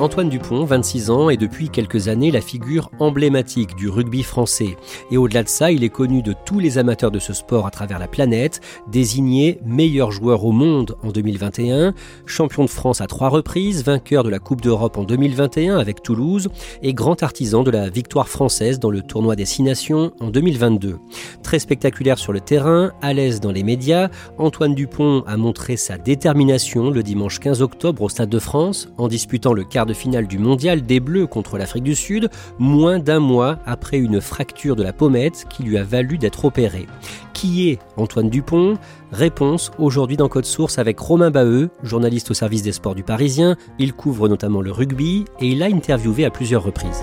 Antoine 0.00 0.30
Dupont, 0.30 0.64
26 0.64 1.10
ans, 1.10 1.28
est 1.28 1.36
depuis 1.36 1.68
quelques 1.68 2.08
années 2.08 2.30
la 2.30 2.40
figure 2.40 2.90
emblématique 3.00 3.76
du 3.76 3.90
rugby 3.90 4.22
français. 4.22 4.78
Et 5.10 5.18
au-delà 5.18 5.42
de 5.42 5.48
ça, 5.48 5.72
il 5.72 5.84
est 5.84 5.90
connu 5.90 6.22
de 6.22 6.34
tous 6.46 6.58
les 6.58 6.78
amateurs 6.78 7.10
de 7.10 7.18
ce 7.18 7.34
sport 7.34 7.66
à 7.66 7.70
travers 7.70 7.98
la 7.98 8.08
planète, 8.08 8.62
désigné 8.88 9.60
meilleur 9.66 10.10
joueur 10.10 10.46
au 10.46 10.52
monde 10.52 10.96
en 11.02 11.10
2021, 11.10 11.92
champion 12.24 12.64
de 12.64 12.70
France 12.70 13.02
à 13.02 13.06
trois 13.08 13.28
reprises, 13.28 13.84
vainqueur 13.84 14.24
de 14.24 14.30
la 14.30 14.38
Coupe 14.38 14.62
d'Europe 14.62 14.96
en 14.96 15.04
2021 15.04 15.76
avec 15.76 16.02
Toulouse 16.02 16.48
et 16.82 16.94
grand 16.94 17.22
artisan 17.22 17.62
de 17.62 17.70
la 17.70 17.90
victoire 17.90 18.28
française 18.28 18.78
dans 18.78 18.90
le 18.90 19.02
tournoi 19.02 19.36
des 19.36 19.44
Six 19.44 19.62
Nations 19.62 20.12
en 20.20 20.28
2022. 20.28 20.96
Très 21.42 21.58
spectaculaire 21.58 22.18
sur 22.18 22.32
le 22.32 22.40
terrain, 22.40 22.92
à 23.02 23.12
l'aise 23.12 23.40
dans 23.40 23.52
les 23.52 23.64
médias, 23.64 24.08
Antoine 24.38 24.74
Dupont 24.74 25.24
a 25.26 25.36
montré 25.36 25.76
sa 25.76 25.98
détermination 25.98 26.90
le 26.90 27.02
dimanche 27.02 27.38
15 27.38 27.60
octobre 27.60 28.02
au 28.02 28.08
Stade 28.08 28.30
de 28.30 28.38
France 28.38 28.88
en 28.96 29.06
disputant 29.06 29.52
le 29.52 29.64
quart 29.64 29.89
finale 29.94 30.26
du 30.26 30.38
mondial 30.38 30.82
des 30.82 31.00
Bleus 31.00 31.26
contre 31.26 31.58
l'Afrique 31.58 31.84
du 31.84 31.94
Sud, 31.94 32.28
moins 32.58 32.98
d'un 32.98 33.20
mois 33.20 33.58
après 33.66 33.98
une 33.98 34.20
fracture 34.20 34.76
de 34.76 34.82
la 34.82 34.92
pommette 34.92 35.46
qui 35.48 35.62
lui 35.62 35.78
a 35.78 35.84
valu 35.84 36.18
d'être 36.18 36.44
opéré. 36.44 36.86
Qui 37.32 37.70
est 37.70 37.78
Antoine 37.96 38.28
Dupont? 38.28 38.76
Réponse 39.12 39.70
aujourd'hui 39.78 40.16
dans 40.16 40.28
Code 40.28 40.44
Source 40.44 40.78
avec 40.78 40.98
Romain 40.98 41.30
Baheux, 41.30 41.70
journaliste 41.82 42.30
au 42.30 42.34
service 42.34 42.62
des 42.62 42.72
sports 42.72 42.94
du 42.94 43.02
Parisien. 43.02 43.56
Il 43.78 43.94
couvre 43.94 44.28
notamment 44.28 44.60
le 44.60 44.72
rugby 44.72 45.24
et 45.40 45.48
il 45.48 45.62
a 45.62 45.66
interviewé 45.66 46.24
à 46.24 46.30
plusieurs 46.30 46.62
reprises. 46.62 47.02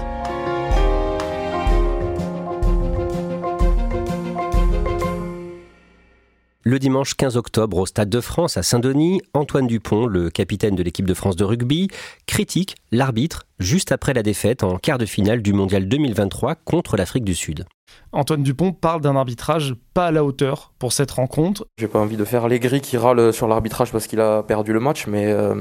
Le 6.69 6.79
dimanche 6.79 7.13
15 7.13 7.37
octobre, 7.37 7.77
au 7.77 7.85
Stade 7.85 8.09
de 8.09 8.19
France 8.19 8.57
à 8.57 8.61
Saint-Denis, 8.61 9.21
Antoine 9.33 9.67
Dupont, 9.67 10.05
le 10.05 10.29
capitaine 10.29 10.75
de 10.75 10.83
l'équipe 10.83 11.05
de 11.05 11.13
France 11.13 11.37
de 11.37 11.45
rugby, 11.45 11.87
critique 12.25 12.75
l'arbitre 12.91 13.45
juste 13.57 13.93
après 13.93 14.13
la 14.13 14.21
défaite 14.21 14.63
en 14.65 14.77
quart 14.77 14.97
de 14.97 15.05
finale 15.05 15.41
du 15.41 15.53
Mondial 15.53 15.87
2023 15.87 16.55
contre 16.55 16.97
l'Afrique 16.97 17.23
du 17.23 17.35
Sud. 17.35 17.63
Antoine 18.11 18.43
Dupont 18.43 18.73
parle 18.73 18.99
d'un 18.99 19.15
arbitrage 19.15 19.75
pas 19.93 20.07
à 20.07 20.11
la 20.11 20.25
hauteur 20.25 20.73
pour 20.77 20.91
cette 20.91 21.11
rencontre. 21.11 21.65
J'ai 21.77 21.87
pas 21.87 21.99
envie 21.99 22.17
de 22.17 22.25
faire 22.25 22.49
les 22.49 22.59
gris 22.59 22.81
qui 22.81 22.97
râlent 22.97 23.31
sur 23.31 23.47
l'arbitrage 23.47 23.93
parce 23.93 24.05
qu'il 24.05 24.19
a 24.19 24.43
perdu 24.43 24.73
le 24.73 24.81
match, 24.81 25.07
mais, 25.07 25.27
euh, 25.27 25.55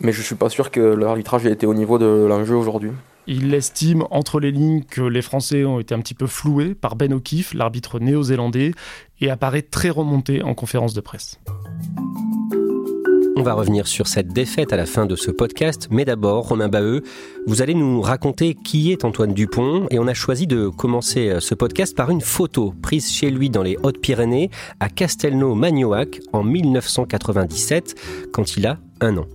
mais 0.00 0.12
je 0.12 0.22
suis 0.22 0.34
pas 0.34 0.48
sûr 0.48 0.70
que 0.70 0.80
l'arbitrage 0.80 1.46
ait 1.46 1.52
été 1.52 1.66
au 1.66 1.74
niveau 1.74 1.98
de 1.98 2.26
l'enjeu 2.28 2.54
aujourd'hui. 2.54 2.90
Il 3.26 3.54
estime 3.54 4.04
entre 4.10 4.38
les 4.38 4.50
lignes 4.50 4.82
que 4.82 5.00
les 5.00 5.22
Français 5.22 5.64
ont 5.64 5.80
été 5.80 5.94
un 5.94 6.00
petit 6.00 6.14
peu 6.14 6.26
floués 6.26 6.74
par 6.74 6.94
Ben 6.94 7.12
O'Keefe, 7.14 7.54
l'arbitre 7.54 7.98
néo-zélandais, 7.98 8.72
et 9.20 9.30
apparaît 9.30 9.62
très 9.62 9.88
remonté 9.88 10.42
en 10.42 10.54
conférence 10.54 10.92
de 10.92 11.00
presse. 11.00 11.40
On 13.36 13.42
va 13.42 13.54
revenir 13.54 13.88
sur 13.88 14.06
cette 14.06 14.28
défaite 14.28 14.72
à 14.72 14.76
la 14.76 14.86
fin 14.86 15.06
de 15.06 15.16
ce 15.16 15.30
podcast, 15.30 15.88
mais 15.90 16.04
d'abord, 16.04 16.48
Romain 16.48 16.68
Baheux, 16.68 17.02
vous 17.46 17.62
allez 17.62 17.74
nous 17.74 18.00
raconter 18.00 18.54
qui 18.54 18.92
est 18.92 19.04
Antoine 19.04 19.34
Dupont, 19.34 19.86
et 19.90 19.98
on 19.98 20.06
a 20.06 20.14
choisi 20.14 20.46
de 20.46 20.68
commencer 20.68 21.30
euh, 21.30 21.40
ce 21.40 21.54
podcast 21.54 21.96
par 21.96 22.10
une 22.10 22.20
photo 22.20 22.74
prise 22.80 23.10
chez 23.10 23.30
lui 23.30 23.50
dans 23.50 23.62
les 23.62 23.76
Hautes-Pyrénées, 23.82 24.50
à 24.80 24.88
Castelnau-Magnoac, 24.88 26.20
en 26.32 26.44
1997, 26.44 27.94
quand 28.32 28.56
il 28.56 28.66
a 28.66 28.78
un 29.00 29.16
an. 29.16 29.26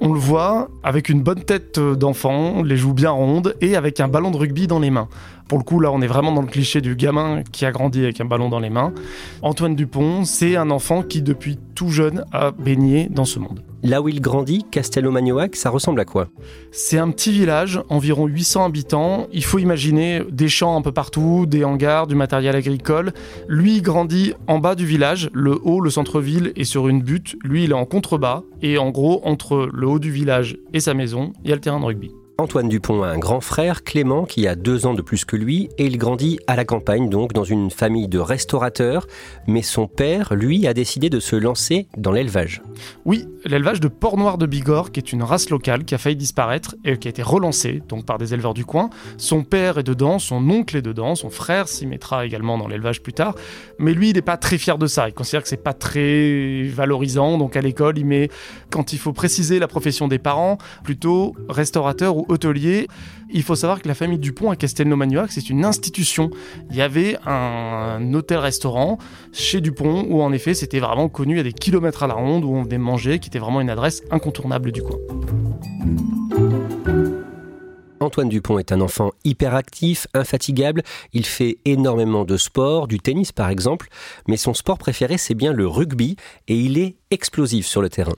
On 0.00 0.12
le 0.12 0.18
voit 0.18 0.68
avec 0.82 1.08
une 1.08 1.22
bonne 1.22 1.42
tête 1.42 1.78
d'enfant, 1.78 2.62
les 2.62 2.76
joues 2.76 2.94
bien 2.94 3.10
rondes 3.10 3.54
et 3.60 3.76
avec 3.76 4.00
un 4.00 4.08
ballon 4.08 4.30
de 4.30 4.36
rugby 4.36 4.66
dans 4.66 4.80
les 4.80 4.90
mains. 4.90 5.08
Pour 5.48 5.58
le 5.58 5.64
coup, 5.64 5.78
là, 5.78 5.92
on 5.92 6.00
est 6.00 6.06
vraiment 6.06 6.32
dans 6.32 6.40
le 6.40 6.46
cliché 6.46 6.80
du 6.80 6.96
gamin 6.96 7.42
qui 7.52 7.66
a 7.66 7.72
grandi 7.72 8.02
avec 8.02 8.20
un 8.20 8.24
ballon 8.24 8.48
dans 8.48 8.60
les 8.60 8.70
mains. 8.70 8.94
Antoine 9.42 9.74
Dupont, 9.74 10.24
c'est 10.24 10.56
un 10.56 10.70
enfant 10.70 11.02
qui, 11.02 11.20
depuis 11.20 11.58
tout 11.74 11.90
jeune, 11.90 12.24
a 12.32 12.50
baigné 12.50 13.08
dans 13.10 13.26
ce 13.26 13.38
monde. 13.38 13.62
Là 13.82 14.00
où 14.00 14.08
il 14.08 14.22
grandit, 14.22 14.64
Castelnau-Magnoac, 14.70 15.56
ça 15.56 15.68
ressemble 15.68 16.00
à 16.00 16.06
quoi? 16.06 16.28
C'est 16.72 16.96
un 16.96 17.10
petit 17.10 17.30
village, 17.30 17.82
environ 17.90 18.26
800 18.26 18.64
habitants. 18.64 19.26
Il 19.34 19.44
faut 19.44 19.58
imaginer 19.58 20.22
des 20.30 20.48
champs 20.48 20.78
un 20.78 20.80
peu 20.80 20.92
partout, 20.92 21.44
des 21.44 21.64
hangars, 21.64 22.06
du 22.06 22.14
matériel 22.14 22.56
agricole. 22.56 23.12
Lui, 23.46 23.76
il 23.76 23.82
grandit 23.82 24.32
en 24.46 24.58
bas 24.58 24.74
du 24.74 24.86
village. 24.86 25.28
Le 25.34 25.58
haut, 25.62 25.82
le 25.82 25.90
centre-ville, 25.90 26.52
est 26.56 26.64
sur 26.64 26.88
une 26.88 27.02
butte. 27.02 27.36
Lui, 27.44 27.64
il 27.64 27.72
est 27.72 27.74
en 27.74 27.84
contrebas. 27.84 28.42
Et 28.62 28.78
en 28.78 28.88
gros, 28.88 29.20
entre 29.24 29.68
le 29.70 29.86
haut 29.86 29.98
du 29.98 30.10
village 30.10 30.56
et 30.72 30.80
sa 30.80 30.94
maison, 30.94 31.34
il 31.44 31.50
y 31.50 31.52
a 31.52 31.56
le 31.56 31.60
terrain 31.60 31.80
de 31.80 31.84
rugby. 31.84 32.10
Antoine 32.36 32.68
Dupont 32.68 33.04
a 33.04 33.08
un 33.08 33.18
grand 33.18 33.40
frère, 33.40 33.84
Clément, 33.84 34.24
qui 34.24 34.48
a 34.48 34.56
deux 34.56 34.86
ans 34.86 34.94
de 34.94 35.02
plus 35.02 35.24
que 35.24 35.36
lui, 35.36 35.68
et 35.78 35.86
il 35.86 35.98
grandit 35.98 36.40
à 36.48 36.56
la 36.56 36.64
campagne, 36.64 37.08
donc 37.08 37.32
dans 37.32 37.44
une 37.44 37.70
famille 37.70 38.08
de 38.08 38.18
restaurateurs. 38.18 39.06
Mais 39.46 39.62
son 39.62 39.86
père, 39.86 40.34
lui, 40.34 40.66
a 40.66 40.74
décidé 40.74 41.10
de 41.10 41.20
se 41.20 41.36
lancer 41.36 41.86
dans 41.96 42.10
l'élevage. 42.10 42.60
Oui, 43.04 43.24
l'élevage 43.44 43.78
de 43.78 43.86
porc 43.86 44.16
noir 44.16 44.36
de 44.36 44.46
Bigorre, 44.46 44.90
qui 44.90 44.98
est 44.98 45.12
une 45.12 45.22
race 45.22 45.48
locale 45.48 45.84
qui 45.84 45.94
a 45.94 45.98
failli 45.98 46.16
disparaître 46.16 46.74
et 46.84 46.98
qui 46.98 47.06
a 47.06 47.10
été 47.10 47.22
relancée 47.22 47.82
donc 47.88 48.04
par 48.04 48.18
des 48.18 48.34
éleveurs 48.34 48.54
du 48.54 48.64
coin. 48.64 48.90
Son 49.16 49.44
père 49.44 49.78
est 49.78 49.84
dedans, 49.84 50.18
son 50.18 50.50
oncle 50.50 50.76
est 50.76 50.82
dedans, 50.82 51.14
son 51.14 51.30
frère 51.30 51.68
s'y 51.68 51.86
mettra 51.86 52.26
également 52.26 52.58
dans 52.58 52.66
l'élevage 52.66 53.00
plus 53.00 53.12
tard. 53.12 53.36
Mais 53.78 53.94
lui, 53.94 54.10
il 54.10 54.16
n'est 54.16 54.22
pas 54.22 54.38
très 54.38 54.58
fier 54.58 54.76
de 54.76 54.88
ça. 54.88 55.08
Il 55.08 55.14
considère 55.14 55.42
que 55.42 55.48
c'est 55.48 55.56
pas 55.56 55.72
très 55.72 56.64
valorisant. 56.64 57.38
Donc 57.38 57.56
à 57.56 57.60
l'école, 57.60 57.96
il 57.96 58.06
met, 58.06 58.28
quand 58.70 58.92
il 58.92 58.98
faut 58.98 59.12
préciser 59.12 59.60
la 59.60 59.68
profession 59.68 60.08
des 60.08 60.18
parents, 60.18 60.58
plutôt 60.82 61.36
restaurateur 61.48 62.16
ou 62.16 62.23
hôtelier. 62.28 62.88
Il 63.30 63.42
faut 63.42 63.56
savoir 63.56 63.82
que 63.82 63.88
la 63.88 63.94
famille 63.94 64.18
Dupont 64.18 64.50
à 64.50 64.56
Castelnau-Magnoac, 64.56 65.32
c'est 65.32 65.50
une 65.50 65.64
institution. 65.64 66.30
Il 66.70 66.76
y 66.76 66.82
avait 66.82 67.16
un 67.26 68.12
hôtel-restaurant 68.12 68.98
chez 69.32 69.60
Dupont 69.60 70.06
où 70.08 70.22
en 70.22 70.32
effet 70.32 70.54
c'était 70.54 70.80
vraiment 70.80 71.08
connu 71.08 71.38
à 71.40 71.42
des 71.42 71.52
kilomètres 71.52 72.02
à 72.02 72.06
la 72.06 72.14
ronde 72.14 72.44
où 72.44 72.54
on 72.54 72.62
venait 72.62 72.78
manger, 72.78 73.18
qui 73.18 73.28
était 73.28 73.38
vraiment 73.38 73.60
une 73.60 73.70
adresse 73.70 74.02
incontournable 74.10 74.72
du 74.72 74.82
coin. 74.82 74.98
Antoine 78.00 78.28
Dupont 78.28 78.58
est 78.58 78.70
un 78.70 78.80
enfant 78.80 79.12
hyperactif, 79.24 80.06
infatigable. 80.14 80.82
Il 81.12 81.24
fait 81.24 81.58
énormément 81.64 82.24
de 82.24 82.36
sport, 82.36 82.86
du 82.86 83.00
tennis 83.00 83.32
par 83.32 83.48
exemple, 83.48 83.88
mais 84.28 84.36
son 84.36 84.54
sport 84.54 84.78
préféré 84.78 85.16
c'est 85.16 85.34
bien 85.34 85.52
le 85.52 85.66
rugby 85.66 86.16
et 86.46 86.56
il 86.56 86.78
est 86.78 86.96
explosif 87.10 87.66
sur 87.66 87.80
le 87.80 87.88
terrain. 87.88 88.14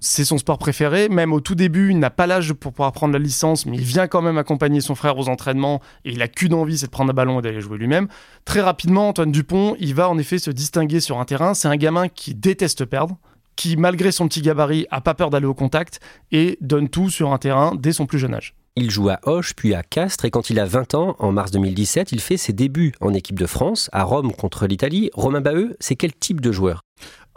C'est 0.00 0.24
son 0.24 0.38
sport 0.38 0.58
préféré. 0.58 1.08
Même 1.08 1.32
au 1.32 1.40
tout 1.40 1.54
début, 1.54 1.90
il 1.90 1.98
n'a 1.98 2.10
pas 2.10 2.26
l'âge 2.26 2.52
pour 2.52 2.72
pouvoir 2.72 2.92
prendre 2.92 3.12
la 3.12 3.18
licence, 3.18 3.66
mais 3.66 3.76
il 3.76 3.82
vient 3.82 4.06
quand 4.06 4.22
même 4.22 4.38
accompagner 4.38 4.80
son 4.80 4.94
frère 4.94 5.18
aux 5.18 5.28
entraînements 5.28 5.80
et 6.04 6.12
il 6.12 6.22
a 6.22 6.28
qu'une 6.28 6.54
envie, 6.54 6.78
c'est 6.78 6.86
de 6.86 6.90
prendre 6.90 7.10
un 7.10 7.14
ballon 7.14 7.38
et 7.38 7.42
d'aller 7.42 7.60
jouer 7.60 7.78
lui-même. 7.78 8.08
Très 8.44 8.60
rapidement, 8.60 9.08
Antoine 9.08 9.32
Dupont, 9.32 9.76
il 9.78 9.94
va 9.94 10.08
en 10.08 10.18
effet 10.18 10.38
se 10.38 10.50
distinguer 10.50 11.00
sur 11.00 11.18
un 11.18 11.24
terrain. 11.24 11.54
C'est 11.54 11.68
un 11.68 11.76
gamin 11.76 12.08
qui 12.08 12.34
déteste 12.34 12.84
perdre 12.84 13.18
qui, 13.56 13.76
malgré 13.76 14.10
son 14.10 14.26
petit 14.26 14.40
gabarit, 14.40 14.86
a 14.90 15.02
pas 15.02 15.12
peur 15.12 15.28
d'aller 15.28 15.46
au 15.46 15.52
contact 15.52 16.00
et 16.32 16.56
donne 16.62 16.88
tout 16.88 17.10
sur 17.10 17.32
un 17.32 17.38
terrain 17.38 17.74
dès 17.78 17.92
son 17.92 18.06
plus 18.06 18.18
jeune 18.18 18.32
âge. 18.32 18.54
Il 18.76 18.90
joue 18.90 19.10
à 19.10 19.18
Hoche, 19.24 19.54
puis 19.54 19.74
à 19.74 19.82
Castres, 19.82 20.24
et 20.24 20.30
quand 20.30 20.48
il 20.48 20.60
a 20.60 20.64
20 20.64 20.94
ans, 20.94 21.16
en 21.18 21.32
mars 21.32 21.50
2017, 21.50 22.12
il 22.12 22.20
fait 22.20 22.36
ses 22.36 22.52
débuts 22.52 22.92
en 23.00 23.12
équipe 23.12 23.38
de 23.38 23.46
France, 23.46 23.90
à 23.92 24.04
Rome 24.04 24.32
contre 24.32 24.66
l'Italie. 24.66 25.10
Romain 25.12 25.40
Baheux, 25.40 25.76
c'est 25.80 25.96
quel 25.96 26.14
type 26.14 26.40
de 26.40 26.52
joueur? 26.52 26.80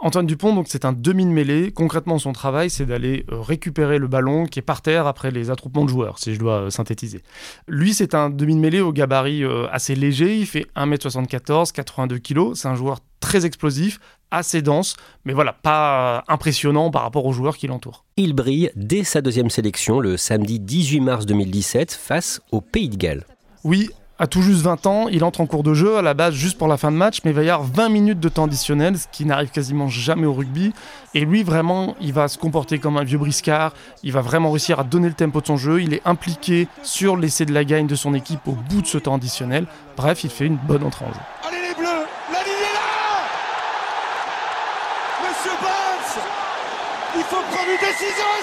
Antoine 0.04 0.26
Dupont, 0.26 0.54
donc 0.54 0.66
c'est 0.68 0.84
un 0.84 0.92
demi 0.92 1.24
de 1.24 1.30
mêlée. 1.30 1.72
Concrètement, 1.72 2.18
son 2.18 2.34
travail, 2.34 2.68
c'est 2.68 2.84
d'aller 2.84 3.24
euh, 3.32 3.40
récupérer 3.40 3.96
le 3.98 4.06
ballon 4.06 4.44
qui 4.44 4.58
est 4.58 4.62
par 4.62 4.82
terre 4.82 5.06
après 5.06 5.30
les 5.30 5.48
attroupements 5.48 5.86
de 5.86 5.88
joueurs, 5.88 6.18
si 6.18 6.34
je 6.34 6.38
dois 6.38 6.64
euh, 6.64 6.70
synthétiser. 6.70 7.22
Lui, 7.68 7.94
c'est 7.94 8.14
un 8.14 8.28
demi 8.28 8.54
de 8.54 8.60
mêlée 8.60 8.82
au 8.82 8.92
gabarit 8.92 9.42
euh, 9.44 9.66
assez 9.72 9.94
léger. 9.94 10.36
Il 10.36 10.44
fait 10.44 10.66
1m74, 10.76 11.72
82 11.72 12.18
kg. 12.18 12.54
C'est 12.54 12.68
un 12.68 12.74
joueur 12.74 12.98
très 13.20 13.46
explosif, 13.46 13.98
assez 14.30 14.60
dense, 14.60 14.94
mais 15.24 15.32
voilà, 15.32 15.54
pas 15.54 16.22
impressionnant 16.28 16.90
par 16.90 17.00
rapport 17.00 17.24
aux 17.24 17.32
joueurs 17.32 17.56
qui 17.56 17.66
l'entourent. 17.66 18.04
Il 18.18 18.34
brille 18.34 18.72
dès 18.76 19.04
sa 19.04 19.22
deuxième 19.22 19.48
sélection 19.48 20.00
le 20.00 20.18
samedi 20.18 20.60
18 20.60 21.00
mars 21.00 21.24
2017 21.24 21.92
face 21.92 22.42
au 22.52 22.60
Pays 22.60 22.90
de 22.90 22.96
Galles. 22.96 23.24
Oui, 23.64 23.88
À 24.16 24.28
tout 24.28 24.42
juste 24.42 24.60
20 24.60 24.86
ans, 24.86 25.08
il 25.08 25.24
entre 25.24 25.40
en 25.40 25.46
cours 25.46 25.64
de 25.64 25.74
jeu, 25.74 25.96
à 25.96 26.02
la 26.02 26.14
base 26.14 26.34
juste 26.34 26.56
pour 26.56 26.68
la 26.68 26.76
fin 26.76 26.92
de 26.92 26.96
match, 26.96 27.18
mais 27.24 27.32
il 27.32 27.34
va 27.34 27.42
y 27.42 27.50
avoir 27.50 27.68
20 27.68 27.88
minutes 27.88 28.20
de 28.20 28.28
temps 28.28 28.44
additionnel, 28.44 28.96
ce 28.96 29.08
qui 29.10 29.24
n'arrive 29.24 29.50
quasiment 29.50 29.88
jamais 29.88 30.24
au 30.24 30.32
rugby. 30.32 30.72
Et 31.14 31.24
lui, 31.24 31.42
vraiment, 31.42 31.96
il 32.00 32.12
va 32.12 32.28
se 32.28 32.38
comporter 32.38 32.78
comme 32.78 32.96
un 32.96 33.02
vieux 33.02 33.18
briscard, 33.18 33.72
il 34.04 34.12
va 34.12 34.20
vraiment 34.20 34.52
réussir 34.52 34.78
à 34.78 34.84
donner 34.84 35.08
le 35.08 35.14
tempo 35.14 35.40
de 35.40 35.46
son 35.46 35.56
jeu, 35.56 35.82
il 35.82 35.94
est 35.94 36.02
impliqué 36.04 36.68
sur 36.84 37.16
l'essai 37.16 37.44
de 37.44 37.52
la 37.52 37.64
gagne 37.64 37.88
de 37.88 37.96
son 37.96 38.14
équipe 38.14 38.46
au 38.46 38.52
bout 38.52 38.82
de 38.82 38.86
ce 38.86 38.98
temps 38.98 39.16
additionnel. 39.16 39.66
Bref, 39.96 40.22
il 40.22 40.30
fait 40.30 40.46
une 40.46 40.58
bonne 40.58 40.84
entrée 40.84 41.06
en 41.06 41.12
jeu. 41.12 41.20
Allez 41.48 41.68
les 41.70 41.74
bleus, 41.74 42.06
la 42.32 42.38
ligne 42.38 42.52
est 42.52 42.74
là 42.78 43.26
Monsieur 45.28 45.58
Barnes 45.60 46.22
Il 47.16 47.22
faut 47.24 47.42
prendre 47.50 47.68
une 47.68 47.80
décision, 47.80 48.33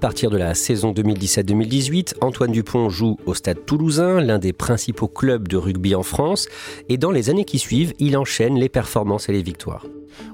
partir 0.00 0.30
de 0.30 0.38
la 0.38 0.54
saison 0.54 0.92
2017-2018, 0.92 2.14
Antoine 2.22 2.52
Dupont 2.52 2.88
joue 2.88 3.18
au 3.26 3.34
Stade 3.34 3.66
toulousain, 3.66 4.20
l'un 4.20 4.38
des 4.38 4.54
principaux 4.54 5.08
clubs 5.08 5.46
de 5.46 5.58
rugby 5.58 5.94
en 5.94 6.02
France, 6.02 6.48
et 6.88 6.96
dans 6.96 7.10
les 7.10 7.28
années 7.28 7.44
qui 7.44 7.58
suivent, 7.58 7.92
il 7.98 8.16
enchaîne 8.16 8.58
les 8.58 8.70
performances 8.70 9.28
et 9.28 9.32
les 9.32 9.42
victoires. 9.42 9.84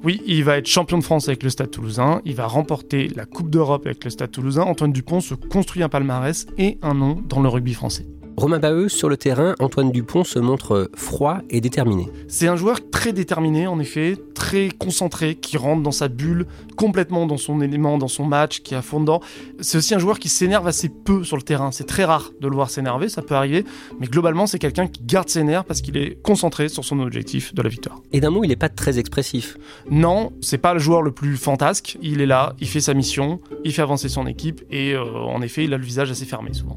Oui, 0.05 0.23
il 0.25 0.45
va 0.45 0.59
être 0.59 0.69
champion 0.69 0.99
de 0.99 1.03
France 1.03 1.27
avec 1.29 1.43
le 1.43 1.51
Stade 1.51 1.73
toulousain, 1.73 2.23
il 2.25 2.37
va 2.37 2.47
remporter 2.47 3.09
la 3.17 3.27
Coupe 3.27 3.51
d'Europe 3.51 3.87
avec 3.87 4.05
le 4.05 4.11
Stade 4.11 4.31
toulousain. 4.31 4.63
Antoine 4.63 4.93
Dupont 4.93 5.21
se 5.21 5.35
construit 5.35 5.83
un 5.83 5.89
palmarès 5.89 6.47
et 6.59 6.79
un 6.83 6.95
nom 6.95 7.21
dans 7.29 7.41
le 7.41 7.49
rugby 7.49 7.75
français. 7.75 8.07
Romain 8.37 8.59
Baheux, 8.59 8.91
sur 8.91 9.09
le 9.09 9.17
terrain, 9.17 9.55
Antoine 9.61 9.91
Dupont 9.91 10.23
se 10.23 10.39
montre 10.39 10.91
froid 10.95 11.39
et 11.49 11.63
déterminé. 11.63 12.09
C'est 12.29 12.49
un 12.49 12.57
joueur 12.57 12.91
très 12.91 13.15
déterminé, 13.15 13.67
en 13.67 13.81
effet, 13.81 14.17
très 14.35 14.69
concentré, 14.69 15.37
qui 15.37 15.57
rentre 15.57 15.83
dans 15.83 15.91
sa 15.91 16.09
bulle, 16.09 16.47
complètement 16.77 17.27
dans 17.27 17.39
son 17.39 17.63
élément, 17.63 17.97
dans 17.97 18.09
son 18.09 18.27
match, 18.27 18.61
qui 18.61 18.75
est 18.75 18.77
à 18.77 18.83
fond 18.83 19.01
dedans. 19.01 19.23
C'est 19.61 19.79
aussi 19.79 19.95
un 19.95 19.99
joueur 19.99 20.19
qui 20.19 20.29
s'énerve 20.29 20.69
assez 20.69 20.91
peu 20.91 21.25
sur 21.25 21.39
le 21.39 21.43
terrain. 21.43 21.73
C'est 21.73 21.85
très 21.87 22.05
rare 22.05 22.31
de 22.39 22.47
le 22.47 22.55
voir 22.55 22.69
s'énerver, 22.69 23.09
ça 23.09 23.23
peut 23.23 23.35
arriver, 23.35 23.65
mais 24.01 24.07
globalement, 24.07 24.47
c'est 24.47 24.59
quelqu'un 24.59 24.87
qui 24.87 25.01
garde 25.03 25.31
ses 25.31 25.43
nerfs 25.43 25.65
parce 25.65 25.81
qu'il 25.81 25.97
est 25.97 26.21
concentré 26.23 26.69
sur 26.69 26.85
son 26.85 27.01
objectif 27.01 27.55
de 27.55 27.63
la 27.63 27.71
victoire. 27.71 28.03
Et 28.13 28.21
d'un 28.21 28.31
mot, 28.31 28.45
il 28.45 28.49
n'est 28.49 28.57
pas 28.57 28.69
très 28.69 28.99
expressif. 28.99 29.57
Non, 29.91 30.33
c'est 30.43 30.59
pas 30.59 30.75
le 30.75 30.79
joueur 30.79 31.01
le 31.01 31.11
plus 31.11 31.39
fantasque. 31.39 31.97
Il 32.03 32.21
est 32.21 32.27
là, 32.27 32.55
il 32.61 32.69
fait 32.69 32.81
sa 32.81 32.93
mission, 32.93 33.41
il 33.65 33.73
fait 33.73 33.83
avancer 33.83 34.11
son 34.11 34.27
équipe, 34.27 34.63
et 34.71 34.93
euh, 34.93 35.05
en 35.05 35.41
effet, 35.41 35.65
il 35.65 35.73
a 35.73 35.79
le 35.79 35.85
visage 35.85 36.11
assez 36.11 36.27
fermé 36.27 36.53
souvent. 36.53 36.77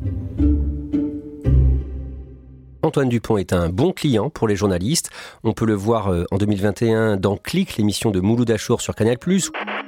Antoine 2.90 3.10
Dupont 3.10 3.38
est 3.38 3.54
un 3.54 3.70
bon 3.70 3.92
client 3.92 4.32
pour 4.32 4.48
les 4.48 4.56
journalistes. 4.56 5.12
On 5.44 5.54
peut 5.54 5.68
le 5.68 5.76
voir 5.76 6.12
euh, 6.12 6.26
en 6.32 6.38
2021 6.38 7.18
dans 7.18 7.38
Click, 7.38 7.78
l'émission 7.78 8.10
de 8.10 8.20
Mouloud 8.20 8.50
Achour 8.50 8.82
sur 8.82 8.96
Canal+. 8.96 9.16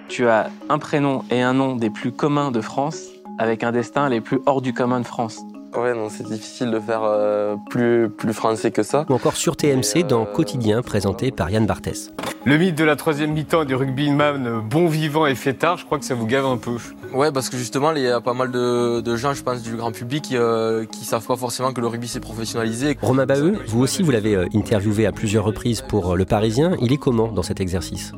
Tu 0.08 0.28
as 0.28 0.52
un 0.70 0.78
prénom 0.78 1.24
et 1.32 1.42
un 1.42 1.56
nom 1.56 1.76
des 1.76 1.90
plus 1.90 2.12
communs 2.12 2.52
de 2.52 2.62
France, 2.62 3.08
avec 3.40 3.64
un 3.64 3.72
destin 3.72 4.08
les 4.08 4.22
plus 4.22 4.40
hors 4.46 4.62
du 4.62 4.72
commun 4.72 5.00
de 5.00 5.08
France. 5.08 5.42
Ouais, 5.76 5.94
non, 5.94 6.10
c'est 6.10 6.24
difficile 6.24 6.72
de 6.72 6.80
faire 6.80 7.02
euh, 7.04 7.56
plus, 7.70 8.10
plus 8.10 8.34
français 8.34 8.72
que 8.72 8.84
ça. 8.84 9.06
Ou 9.10 9.14
encore 9.14 9.36
sur 9.36 9.56
TMC 9.56 10.04
dans 10.08 10.24
euh, 10.24 10.26
Quotidien, 10.26 10.82
présenté 10.82 11.32
par 11.32 11.50
Yann 11.50 11.66
Barthès. 11.66 12.12
Le 12.44 12.58
mythe 12.58 12.76
de 12.76 12.84
la 12.84 12.96
troisième 12.96 13.34
mi-temps 13.34 13.66
du 13.66 13.76
rugbyman 13.76 14.62
bon 14.68 14.88
vivant 14.88 15.28
et 15.28 15.36
fêtard, 15.36 15.78
je 15.78 15.86
crois 15.86 16.00
que 16.00 16.06
ça 16.06 16.16
vous 16.16 16.26
gave 16.26 16.46
un 16.46 16.58
peu. 16.58 16.76
Ouais, 17.14 17.32
parce 17.32 17.50
que 17.50 17.58
justement, 17.58 17.92
il 17.94 18.02
y 18.02 18.08
a 18.08 18.20
pas 18.20 18.34
mal 18.34 18.50
de, 18.52 19.00
de 19.00 19.16
gens, 19.16 19.34
je 19.34 19.44
pense, 19.44 19.62
du 19.62 19.76
grand 19.76 19.92
public 19.92 20.24
qui, 20.24 20.38
euh, 20.38 20.86
qui 20.86 21.06
savent 21.06 21.26
pas 21.26 21.36
forcément 21.36 21.72
que 21.72 21.82
le 21.82 21.88
rugby 21.88 22.08
s'est 22.08 22.20
professionnalisé. 22.20 22.98
Romain 23.00 23.28
Baheux, 23.28 23.60
vous 23.68 23.82
aussi, 23.82 24.02
vous 24.02 24.10
l'avez 24.10 24.36
euh, 24.36 24.48
interviewé 24.56 25.06
à 25.06 25.12
plusieurs 25.12 25.44
reprises 25.44 25.82
pour 25.82 26.14
euh, 26.14 26.16
Le 26.16 26.26
Parisien. 26.26 26.76
Il 26.82 26.92
est 26.92 26.98
comment 26.98 27.32
dans 27.32 27.44
cet 27.44 27.62
exercice? 27.62 28.12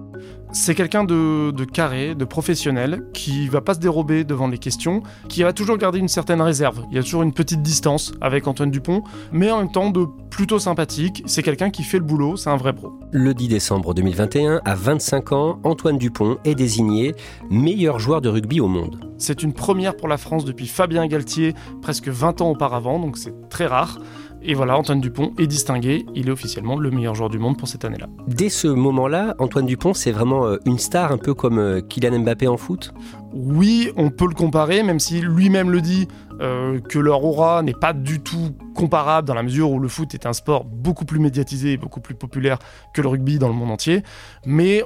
C'est 0.54 0.76
quelqu'un 0.76 1.04
de, 1.04 1.52
de, 1.52 1.66
carré, 1.66 2.14
de 2.14 2.26
professionnel, 2.26 3.04
qui 3.14 3.48
va 3.48 3.62
pas 3.62 3.74
se 3.74 3.80
dérober 3.80 4.24
devant 4.24 4.48
les 4.48 4.60
questions, 4.60 5.02
qui 5.28 5.42
va 5.42 5.52
toujours 5.52 5.78
garder 5.78 6.00
une 6.00 6.08
certaine 6.08 6.42
réserve. 6.42 6.86
Il 6.92 6.96
y 6.96 7.00
a 7.00 7.04
toujours 7.04 7.24
une 7.24 7.34
petite 7.34 7.64
distance 7.64 8.14
avec 8.22 8.48
Antoine 8.48 8.70
Dupont, 8.70 9.04
mais 9.32 9.50
en 9.50 9.58
même 9.58 9.72
temps 9.72 9.90
de 9.90 10.06
plutôt 10.30 10.60
sympathique. 10.60 11.24
C'est 11.28 11.44
quelqu'un 11.44 11.70
qui 11.70 11.84
fait 11.84 12.00
le 12.00 12.04
boulot, 12.04 12.38
c'est 12.38 12.50
un 12.50 12.58
vrai 12.58 12.74
pro. 12.74 13.00
Le 13.12 13.34
10 13.34 13.48
décembre 13.48 13.94
2021, 13.94 14.62
à 14.66 14.76
25 14.76 15.32
ans, 15.32 15.60
Antoine 15.64 15.98
Dupont 15.98 16.38
est 16.44 16.56
désigné 16.56 17.14
meilleur 17.50 18.00
joueur 18.00 18.22
de 18.22 18.30
rugby 18.30 18.60
au 18.60 18.68
monde. 18.68 19.14
C'est 19.20 19.44
une 19.44 19.54
première 19.54 19.96
pour 19.96 20.08
la 20.08 20.18
France 20.18 20.44
depuis 20.44 20.68
Fabien 20.68 21.06
Galtier, 21.08 21.54
presque 21.82 22.08
20 22.08 22.42
ans 22.42 22.50
auparavant, 22.50 23.00
donc 23.00 23.18
c'est 23.18 23.48
très 23.50 23.68
rare. 23.68 24.00
Et 24.46 24.56
voilà, 24.56 24.78
Antoine 24.78 25.00
Dupont 25.00 25.32
est 25.40 25.48
distingué, 25.48 26.06
il 26.16 26.28
est 26.28 26.32
officiellement 26.32 26.76
le 26.78 26.92
meilleur 26.92 27.16
joueur 27.16 27.30
du 27.30 27.40
monde 27.40 27.58
pour 27.58 27.70
cette 27.70 27.86
année-là. 27.86 28.08
Dès 28.28 28.50
ce 28.50 28.68
moment-là, 28.68 29.36
Antoine 29.40 29.66
Dupont, 29.66 29.94
c'est 29.94 30.12
vraiment 30.12 30.46
euh, 30.46 30.58
une 30.66 30.78
star, 30.78 31.14
un 31.14 31.18
peu 31.18 31.34
comme 31.34 31.60
euh, 31.60 31.80
Kylian 31.80 32.20
Mbappé 32.20 32.50
en 32.50 32.58
foot? 32.58 32.94
Oui, 33.34 33.92
on 33.96 34.10
peut 34.10 34.28
le 34.28 34.36
comparer, 34.36 34.84
même 34.84 35.00
si 35.00 35.22
lui-même 35.22 35.72
le 35.72 35.80
dit 35.80 36.10
euh, 36.42 36.82
que 36.82 37.00
leur 37.00 37.24
aura 37.24 37.64
n'est 37.64 37.74
pas 37.74 37.94
du 37.94 38.20
tout 38.20 38.54
comparable 38.76 39.28
dans 39.28 39.34
la 39.34 39.44
mesure 39.44 39.72
où 39.72 39.80
le 39.80 39.88
foot 39.88 40.14
est 40.14 40.26
un 40.26 40.34
sport 40.34 40.66
beaucoup 40.66 41.06
plus 41.06 41.20
médiatisé 41.20 41.72
et 41.72 41.78
beaucoup 41.78 42.02
plus 42.02 42.16
populaire 42.16 42.60
que 42.94 43.02
le 43.02 43.08
rugby 43.08 43.40
dans 43.40 43.48
le 43.48 43.54
monde 43.54 43.72
entier. 43.72 44.04
Mais 44.46 44.84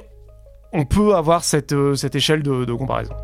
on 0.72 0.84
peut 0.84 1.16
avoir 1.16 1.42
cette, 1.42 1.74
cette 1.96 2.14
échelle 2.14 2.44
de, 2.44 2.64
de 2.64 2.72
comparaison. 2.74 3.14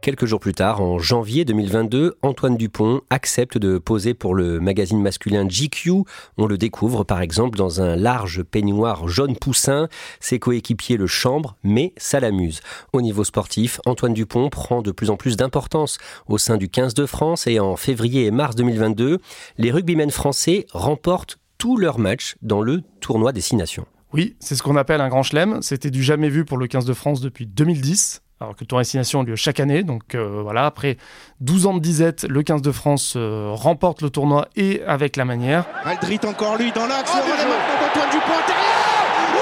Quelques 0.00 0.26
jours 0.26 0.38
plus 0.38 0.54
tard, 0.54 0.80
en 0.80 0.98
janvier 0.98 1.44
2022, 1.44 2.18
Antoine 2.22 2.56
Dupont 2.56 3.00
accepte 3.10 3.58
de 3.58 3.78
poser 3.78 4.14
pour 4.14 4.34
le 4.34 4.60
magazine 4.60 5.02
masculin 5.02 5.46
GQ. 5.46 6.04
On 6.38 6.46
le 6.46 6.56
découvre 6.56 7.02
par 7.02 7.20
exemple 7.20 7.58
dans 7.58 7.82
un 7.82 7.96
large 7.96 8.44
peignoir 8.44 9.08
jaune 9.08 9.36
poussin. 9.36 9.88
Ses 10.20 10.38
coéquipiers 10.38 10.96
le 10.96 11.08
chambrent, 11.08 11.56
mais 11.64 11.92
ça 11.96 12.20
l'amuse. 12.20 12.60
Au 12.92 13.02
niveau 13.02 13.24
sportif, 13.24 13.80
Antoine 13.86 14.14
Dupont 14.14 14.50
prend 14.50 14.82
de 14.82 14.92
plus 14.92 15.10
en 15.10 15.16
plus 15.16 15.36
d'importance 15.36 15.98
au 16.28 16.38
sein 16.38 16.58
du 16.58 16.68
15 16.68 16.94
de 16.94 17.04
France 17.04 17.48
et 17.48 17.58
en 17.58 17.76
février 17.76 18.26
et 18.26 18.30
mars 18.30 18.54
2022, 18.54 19.18
les 19.58 19.70
rugbymen 19.72 20.10
français 20.10 20.66
remportent 20.72 21.38
tous 21.58 21.76
leurs 21.76 21.98
matchs 21.98 22.36
dans 22.40 22.62
le 22.62 22.82
tournoi 23.00 23.32
des 23.32 23.40
Six 23.40 23.56
Nations. 23.56 23.86
Oui, 24.12 24.36
c'est 24.38 24.54
ce 24.54 24.62
qu'on 24.62 24.76
appelle 24.76 25.00
un 25.00 25.08
grand 25.08 25.24
chelem. 25.24 25.60
C'était 25.60 25.90
du 25.90 26.04
jamais 26.04 26.30
vu 26.30 26.44
pour 26.44 26.56
le 26.56 26.68
15 26.68 26.84
de 26.84 26.94
France 26.94 27.20
depuis 27.20 27.46
2010 27.46 28.22
alors 28.40 28.54
que 28.54 28.60
le 28.60 28.66
tournoi 28.66 28.82
destination 28.82 29.20
a 29.20 29.24
lieu 29.24 29.36
chaque 29.36 29.60
année. 29.60 29.82
Donc 29.82 30.14
euh, 30.14 30.40
voilà, 30.42 30.66
après 30.66 30.96
12 31.40 31.66
ans 31.66 31.74
de 31.74 31.80
disette, 31.80 32.24
le 32.24 32.42
15 32.42 32.62
de 32.62 32.72
France 32.72 33.14
euh, 33.16 33.50
remporte 33.52 34.02
le 34.02 34.10
tournoi 34.10 34.48
et 34.56 34.82
avec 34.86 35.16
la 35.16 35.24
manière. 35.24 35.66
Aldrit 35.84 36.20
encore 36.24 36.56
lui 36.56 36.72
dans 36.72 36.86
l'axe, 36.86 37.12
oh, 37.14 37.18
d'Antoine 37.18 38.10
Dupont 38.10 38.32
intérieur 38.32 38.64
Oui 39.34 39.40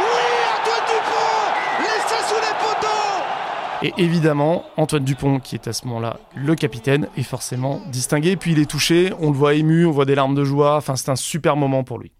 Oui 0.00 0.34
Antoine 0.54 0.86
Dupont 0.86 1.80
Laissez 1.80 2.24
sous 2.28 2.40
les 2.40 2.54
poteaux 2.60 3.96
Et 3.98 4.02
évidemment, 4.02 4.64
Antoine 4.76 5.04
Dupont, 5.04 5.40
qui 5.40 5.56
est 5.56 5.68
à 5.68 5.72
ce 5.72 5.86
moment-là 5.86 6.18
le 6.34 6.54
capitaine, 6.54 7.08
est 7.16 7.22
forcément 7.22 7.82
distingué. 7.88 8.36
Puis 8.36 8.52
il 8.52 8.58
est 8.58 8.70
touché, 8.70 9.12
on 9.18 9.30
le 9.30 9.36
voit 9.36 9.54
ému, 9.54 9.86
on 9.86 9.90
voit 9.90 10.04
des 10.04 10.14
larmes 10.14 10.34
de 10.34 10.44
joie. 10.44 10.76
Enfin, 10.76 10.96
c'est 10.96 11.10
un 11.10 11.16
super 11.16 11.56
moment 11.56 11.82
pour 11.84 11.98
lui. 11.98 12.12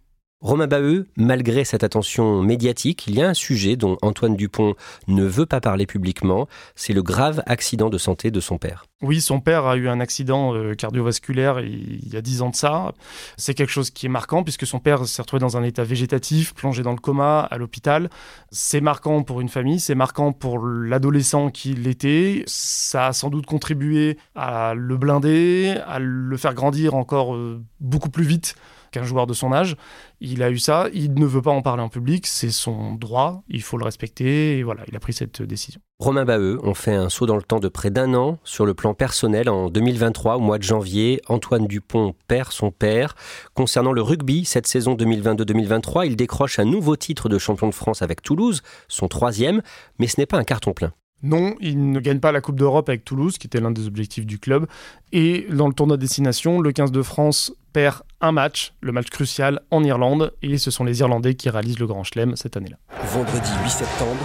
Romain 0.45 0.67
Baheux, 0.67 1.07
malgré 1.17 1.65
cette 1.65 1.85
attention 1.85 2.43
médiatique, 2.43 3.07
il 3.07 3.15
y 3.15 3.23
a 3.23 3.29
un 3.31 3.33
sujet 3.33 3.77
dont 3.77 3.97
Antoine 4.03 4.37
Dupont 4.37 4.75
ne 5.09 5.25
veut 5.25 5.47
pas 5.47 5.63
parler 5.63 5.87
publiquement, 5.87 6.49
c'est 6.75 6.93
le 6.93 7.03
grave 7.03 7.43
accident 7.47 7.89
de 7.89 7.97
santé 7.97 8.31
de 8.31 8.41
son 8.41 8.59
père. 8.59 8.85
Oui, 9.01 9.23
son 9.23 9.41
père 9.41 9.65
a 9.65 9.77
eu 9.77 9.89
un 9.89 10.01
accident 10.01 10.55
euh, 10.55 10.75
cardiovasculaire 10.75 11.61
il 11.61 12.13
y 12.13 12.17
a 12.19 12.21
dix 12.21 12.43
ans 12.43 12.51
de 12.51 12.55
ça. 12.55 12.93
C'est 13.39 13.55
quelque 13.55 13.71
chose 13.71 13.89
qui 13.89 14.05
est 14.05 14.11
marquant 14.11 14.43
puisque 14.43 14.67
son 14.67 14.81
père 14.81 15.07
s'est 15.07 15.23
retrouvé 15.23 15.41
dans 15.41 15.57
un 15.57 15.63
état 15.63 15.83
végétatif, 15.83 16.53
plongé 16.53 16.83
dans 16.83 16.93
le 16.93 16.99
coma, 16.99 17.41
à 17.41 17.57
l'hôpital. 17.57 18.11
C'est 18.51 18.83
marquant 18.83 19.23
pour 19.23 19.41
une 19.41 19.49
famille, 19.49 19.81
c'est 19.81 19.95
marquant 19.95 20.33
pour 20.33 20.59
l'adolescent 20.59 21.49
qu'il 21.49 21.87
était. 21.89 22.45
Ça 22.47 23.07
a 23.07 23.13
sans 23.15 23.31
doute 23.31 23.47
contribué 23.47 24.19
à 24.35 24.75
le 24.75 24.99
blinder, 24.99 25.79
à 25.87 25.99
le 25.99 26.37
faire 26.37 26.53
grandir 26.53 26.95
encore 26.95 27.35
euh, 27.35 27.63
beaucoup 27.81 28.11
plus 28.11 28.25
vite 28.25 28.57
qu'un 28.95 29.03
joueur 29.03 29.27
de 29.27 29.35
son 29.35 29.53
âge. 29.53 29.77
Il 30.21 30.43
a 30.43 30.51
eu 30.51 30.59
ça, 30.59 30.89
il 30.93 31.15
ne 31.15 31.27
veut 31.27 31.43
pas 31.43 31.51
en 31.51 31.63
parler 31.63 31.83
en 31.83 31.89
public, 31.89 32.27
c'est 32.27 32.51
son 32.51 32.95
droit, 32.95 33.43
il 33.49 33.63
faut 33.63 33.77
le 33.77 33.85
respecter, 33.85 34.59
et 34.59 34.63
voilà, 34.63 34.83
il 34.89 34.97
a 34.97 35.01
pris 35.01 35.13
cette 35.13 35.43
décision. 35.43 35.81
Romain 35.99 36.25
Baheux, 36.25 36.61
on 36.63 36.75
fait 36.75 36.95
un 36.95 37.09
saut 37.09 37.27
dans 37.27 37.37
le 37.37 37.43
temps 37.43 37.61
de 37.61 37.69
près 37.69 37.91
d'un 37.91 38.15
an. 38.15 38.39
Sur 38.45 38.67
le 38.67 38.75
plan 38.75 38.95
personnel, 38.95 39.49
en 39.49 39.69
2023, 39.69 40.37
au 40.37 40.41
mois 40.41 40.59
de 40.59 40.63
janvier, 40.63 41.21
Antoine 41.29 41.67
Dupont 41.67 42.15
perd 42.29 42.53
son 42.53 42.71
père. 42.71 43.15
Concernant 43.55 43.93
le 43.93 44.03
rugby, 44.03 44.45
cette 44.45 44.67
saison 44.67 44.95
2022-2023, 44.95 46.07
il 46.07 46.17
décroche 46.17 46.59
un 46.59 46.65
nouveau 46.65 46.97
titre 46.97 47.29
de 47.29 47.39
champion 47.39 47.69
de 47.69 47.75
France 47.75 48.03
avec 48.03 48.23
Toulouse, 48.23 48.63
son 48.89 49.09
troisième, 49.09 49.63
mais 49.99 50.07
ce 50.07 50.21
n'est 50.21 50.27
pas 50.27 50.39
un 50.39 50.45
carton 50.45 50.73
plein. 50.73 50.93
Non, 51.25 51.55
il 51.59 51.91
ne 51.91 52.01
gagne 52.01 52.21
pas 52.21 52.33
la 52.33 52.43
Coupe 52.43 52.57
d'Europe 52.57 52.91
avec 52.91 53.03
Toulouse, 53.03 53.39
qui 53.39 53.47
était 53.47 53.59
l'un 53.59 53.71
des 53.71 53.87
objectifs 53.87 54.27
du 54.27 54.39
club. 54.39 54.67
Et 55.11 55.47
dans 55.51 55.69
le 55.69 55.73
tournoi 55.73 55.97
de 55.97 56.03
destination, 56.03 56.61
le 56.61 56.71
15 56.71 56.93
de 56.93 57.01
France 57.01 57.51
perd 57.73 58.03
un 58.21 58.31
match, 58.31 58.75
le 58.83 58.93
match 58.93 59.09
crucial 59.09 59.63
en 59.71 59.83
Irlande, 59.83 60.35
et 60.43 60.59
ce 60.59 60.71
sont 60.71 60.85
les 60.85 61.01
Irlandais 61.01 61.35
qui 61.35 61.49
réalisent 61.49 61.79
le 61.79 61.87
Grand 61.87 62.05
Chelem 62.05 62.37
cette 62.37 62.59
année-là. 62.59 62.77
Vendredi 63.07 63.51
8 63.63 63.71
septembre, 63.71 64.21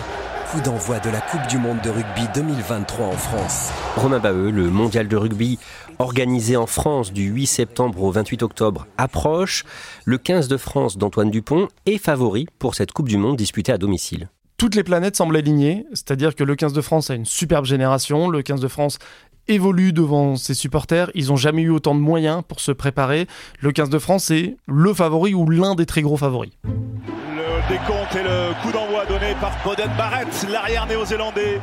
coup 0.51 0.59
d'envoi 0.59 0.99
de 0.99 1.09
la 1.09 1.21
Coupe 1.21 1.47
du 1.47 1.57
Monde 1.57 1.79
de 1.85 1.89
rugby 1.89 2.27
2023 2.35 3.05
en 3.05 3.11
France. 3.11 3.71
Romain 3.95 4.19
Baheux, 4.19 4.51
le 4.51 4.69
mondial 4.69 5.07
de 5.07 5.15
rugby 5.15 5.57
organisé 5.99 6.57
en 6.57 6.67
France 6.67 7.13
du 7.13 7.29
8 7.29 7.45
septembre 7.45 8.03
au 8.03 8.11
28 8.11 8.43
octobre 8.43 8.87
approche. 8.97 9.63
Le 10.03 10.17
15 10.17 10.49
de 10.49 10.57
France 10.57 10.97
d'Antoine 10.97 11.31
Dupont 11.31 11.69
est 11.85 11.97
favori 11.97 12.47
pour 12.59 12.75
cette 12.75 12.91
Coupe 12.91 13.07
du 13.07 13.17
Monde 13.17 13.37
disputée 13.37 13.71
à 13.71 13.77
domicile 13.77 14.27
toutes 14.59 14.75
les 14.75 14.83
planètes 14.83 15.15
semblent 15.15 15.37
alignées, 15.37 15.85
c'est-à-dire 15.93 16.35
que 16.35 16.43
le 16.43 16.53
15 16.53 16.73
de 16.73 16.81
France 16.81 17.09
a 17.09 17.15
une 17.15 17.25
superbe 17.25 17.63
génération, 17.63 18.29
le 18.29 18.41
15 18.41 18.59
de 18.59 18.67
France 18.67 18.99
évolue 19.47 19.93
devant 19.93 20.35
ses 20.35 20.53
supporters, 20.53 21.09
ils 21.15 21.27
n'ont 21.27 21.37
jamais 21.37 21.61
eu 21.61 21.69
autant 21.69 21.95
de 21.95 22.01
moyens 22.01 22.43
pour 22.45 22.59
se 22.59 22.73
préparer. 22.73 23.25
Le 23.61 23.71
15 23.71 23.89
de 23.89 23.97
France 23.97 24.29
est 24.31 24.57
le 24.67 24.93
favori 24.93 25.33
ou 25.33 25.49
l'un 25.49 25.75
des 25.75 25.85
très 25.85 26.01
gros 26.01 26.17
favoris. 26.17 26.51
Le 26.65 27.69
décompte 27.69 28.13
et 28.15 28.23
le 28.23 28.61
coup 28.61 28.71
d'envoi 28.73 29.05
donné 29.05 29.33
par 29.39 29.53
Boden 29.63 29.89
Barrett, 29.97 30.27
l'arrière 30.51 30.85
néo-zélandais. 30.87 31.61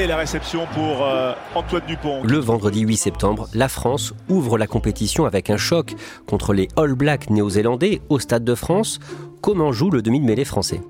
Et 0.00 0.06
la 0.08 0.16
réception 0.16 0.66
pour 0.74 1.06
euh, 1.06 1.32
Antoine 1.54 1.84
Dupont. 1.86 2.22
Le 2.24 2.38
vendredi 2.38 2.80
8 2.80 2.96
septembre, 2.96 3.48
la 3.54 3.68
France 3.68 4.12
ouvre 4.28 4.58
la 4.58 4.66
compétition 4.66 5.24
avec 5.24 5.48
un 5.48 5.56
choc 5.56 5.94
contre 6.26 6.52
les 6.52 6.68
All 6.76 6.94
Blacks 6.94 7.30
néo-zélandais 7.30 8.02
au 8.10 8.18
Stade 8.18 8.44
de 8.44 8.54
France. 8.56 8.98
Comment 9.40 9.70
joue 9.72 9.90
le 9.90 10.02
demi 10.02 10.20
de 10.20 10.26
mêlée 10.26 10.44
français? 10.44 10.82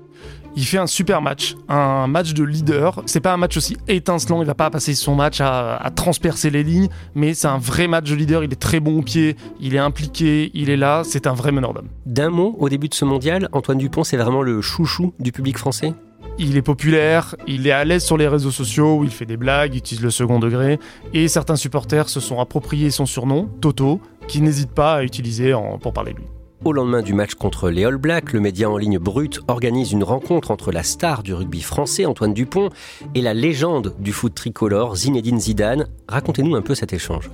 Il 0.57 0.65
fait 0.65 0.79
un 0.79 0.87
super 0.87 1.21
match, 1.21 1.55
un 1.69 2.07
match 2.07 2.33
de 2.33 2.43
leader. 2.43 3.03
C'est 3.05 3.19
pas 3.19 3.31
un 3.31 3.37
match 3.37 3.55
aussi 3.57 3.77
étincelant, 3.87 4.41
il 4.41 4.47
va 4.47 4.55
pas 4.55 4.71
passer 4.71 4.95
son 4.95 5.13
match 5.13 5.39
à, 5.39 5.91
transpercer 5.95 6.49
les 6.49 6.63
lignes, 6.63 6.89
mais 7.13 7.35
c'est 7.35 7.47
un 7.47 7.59
vrai 7.59 7.87
match 7.87 8.09
de 8.09 8.15
leader. 8.15 8.43
Il 8.43 8.51
est 8.51 8.59
très 8.59 8.79
bon 8.79 8.97
au 8.97 9.01
pied, 9.03 9.35
il 9.61 9.75
est 9.75 9.79
impliqué, 9.79 10.49
il 10.55 10.71
est 10.71 10.75
là. 10.75 11.03
C'est 11.05 11.27
un 11.27 11.33
vrai 11.33 11.51
meneur 11.51 11.75
d'homme. 11.75 11.89
D'un 12.07 12.31
mot, 12.31 12.55
au 12.57 12.69
début 12.69 12.89
de 12.89 12.95
ce 12.95 13.05
mondial, 13.05 13.49
Antoine 13.51 13.77
Dupont, 13.77 14.03
c'est 14.03 14.17
vraiment 14.17 14.41
le 14.41 14.61
chouchou 14.61 15.13
du 15.19 15.31
public 15.31 15.59
français? 15.59 15.93
Il 16.39 16.57
est 16.57 16.63
populaire, 16.63 17.35
il 17.45 17.67
est 17.67 17.71
à 17.71 17.85
l'aise 17.85 18.03
sur 18.03 18.17
les 18.17 18.27
réseaux 18.27 18.51
sociaux 18.51 18.97
où 18.97 19.03
il 19.03 19.11
fait 19.11 19.25
des 19.25 19.37
blagues, 19.37 19.75
il 19.75 19.77
utilise 19.77 20.03
le 20.03 20.11
second 20.11 20.39
degré, 20.39 20.79
et 21.13 21.27
certains 21.27 21.55
supporters 21.55 22.09
se 22.09 22.19
sont 22.19 22.39
appropriés 22.39 22.89
son 22.89 23.05
surnom, 23.05 23.47
Toto, 23.61 24.01
qui 24.27 24.41
n'hésite 24.41 24.71
pas 24.71 24.95
à 24.95 25.03
utiliser 25.03 25.53
pour 25.81 25.93
parler 25.93 26.13
de 26.13 26.17
lui. 26.17 26.25
Au 26.65 26.73
lendemain 26.73 27.03
du 27.03 27.13
match 27.13 27.35
contre 27.35 27.69
les 27.69 27.85
All 27.85 27.97
Blacks, 27.97 28.33
le 28.33 28.39
média 28.39 28.69
en 28.69 28.77
ligne 28.77 28.97
Brut 28.97 29.41
organise 29.47 29.91
une 29.91 30.03
rencontre 30.03 30.49
entre 30.49 30.71
la 30.71 30.81
star 30.81 31.21
du 31.21 31.33
rugby 31.33 31.61
français, 31.61 32.05
Antoine 32.05 32.33
Dupont, 32.33 32.69
et 33.13 33.21
la 33.21 33.35
légende 33.35 33.93
du 33.99 34.11
foot 34.11 34.33
tricolore, 34.33 34.95
Zinedine 34.95 35.39
Zidane. 35.39 35.87
Racontez-nous 36.07 36.55
un 36.55 36.61
peu 36.61 36.73
cet 36.73 36.93
échange. 36.93 37.29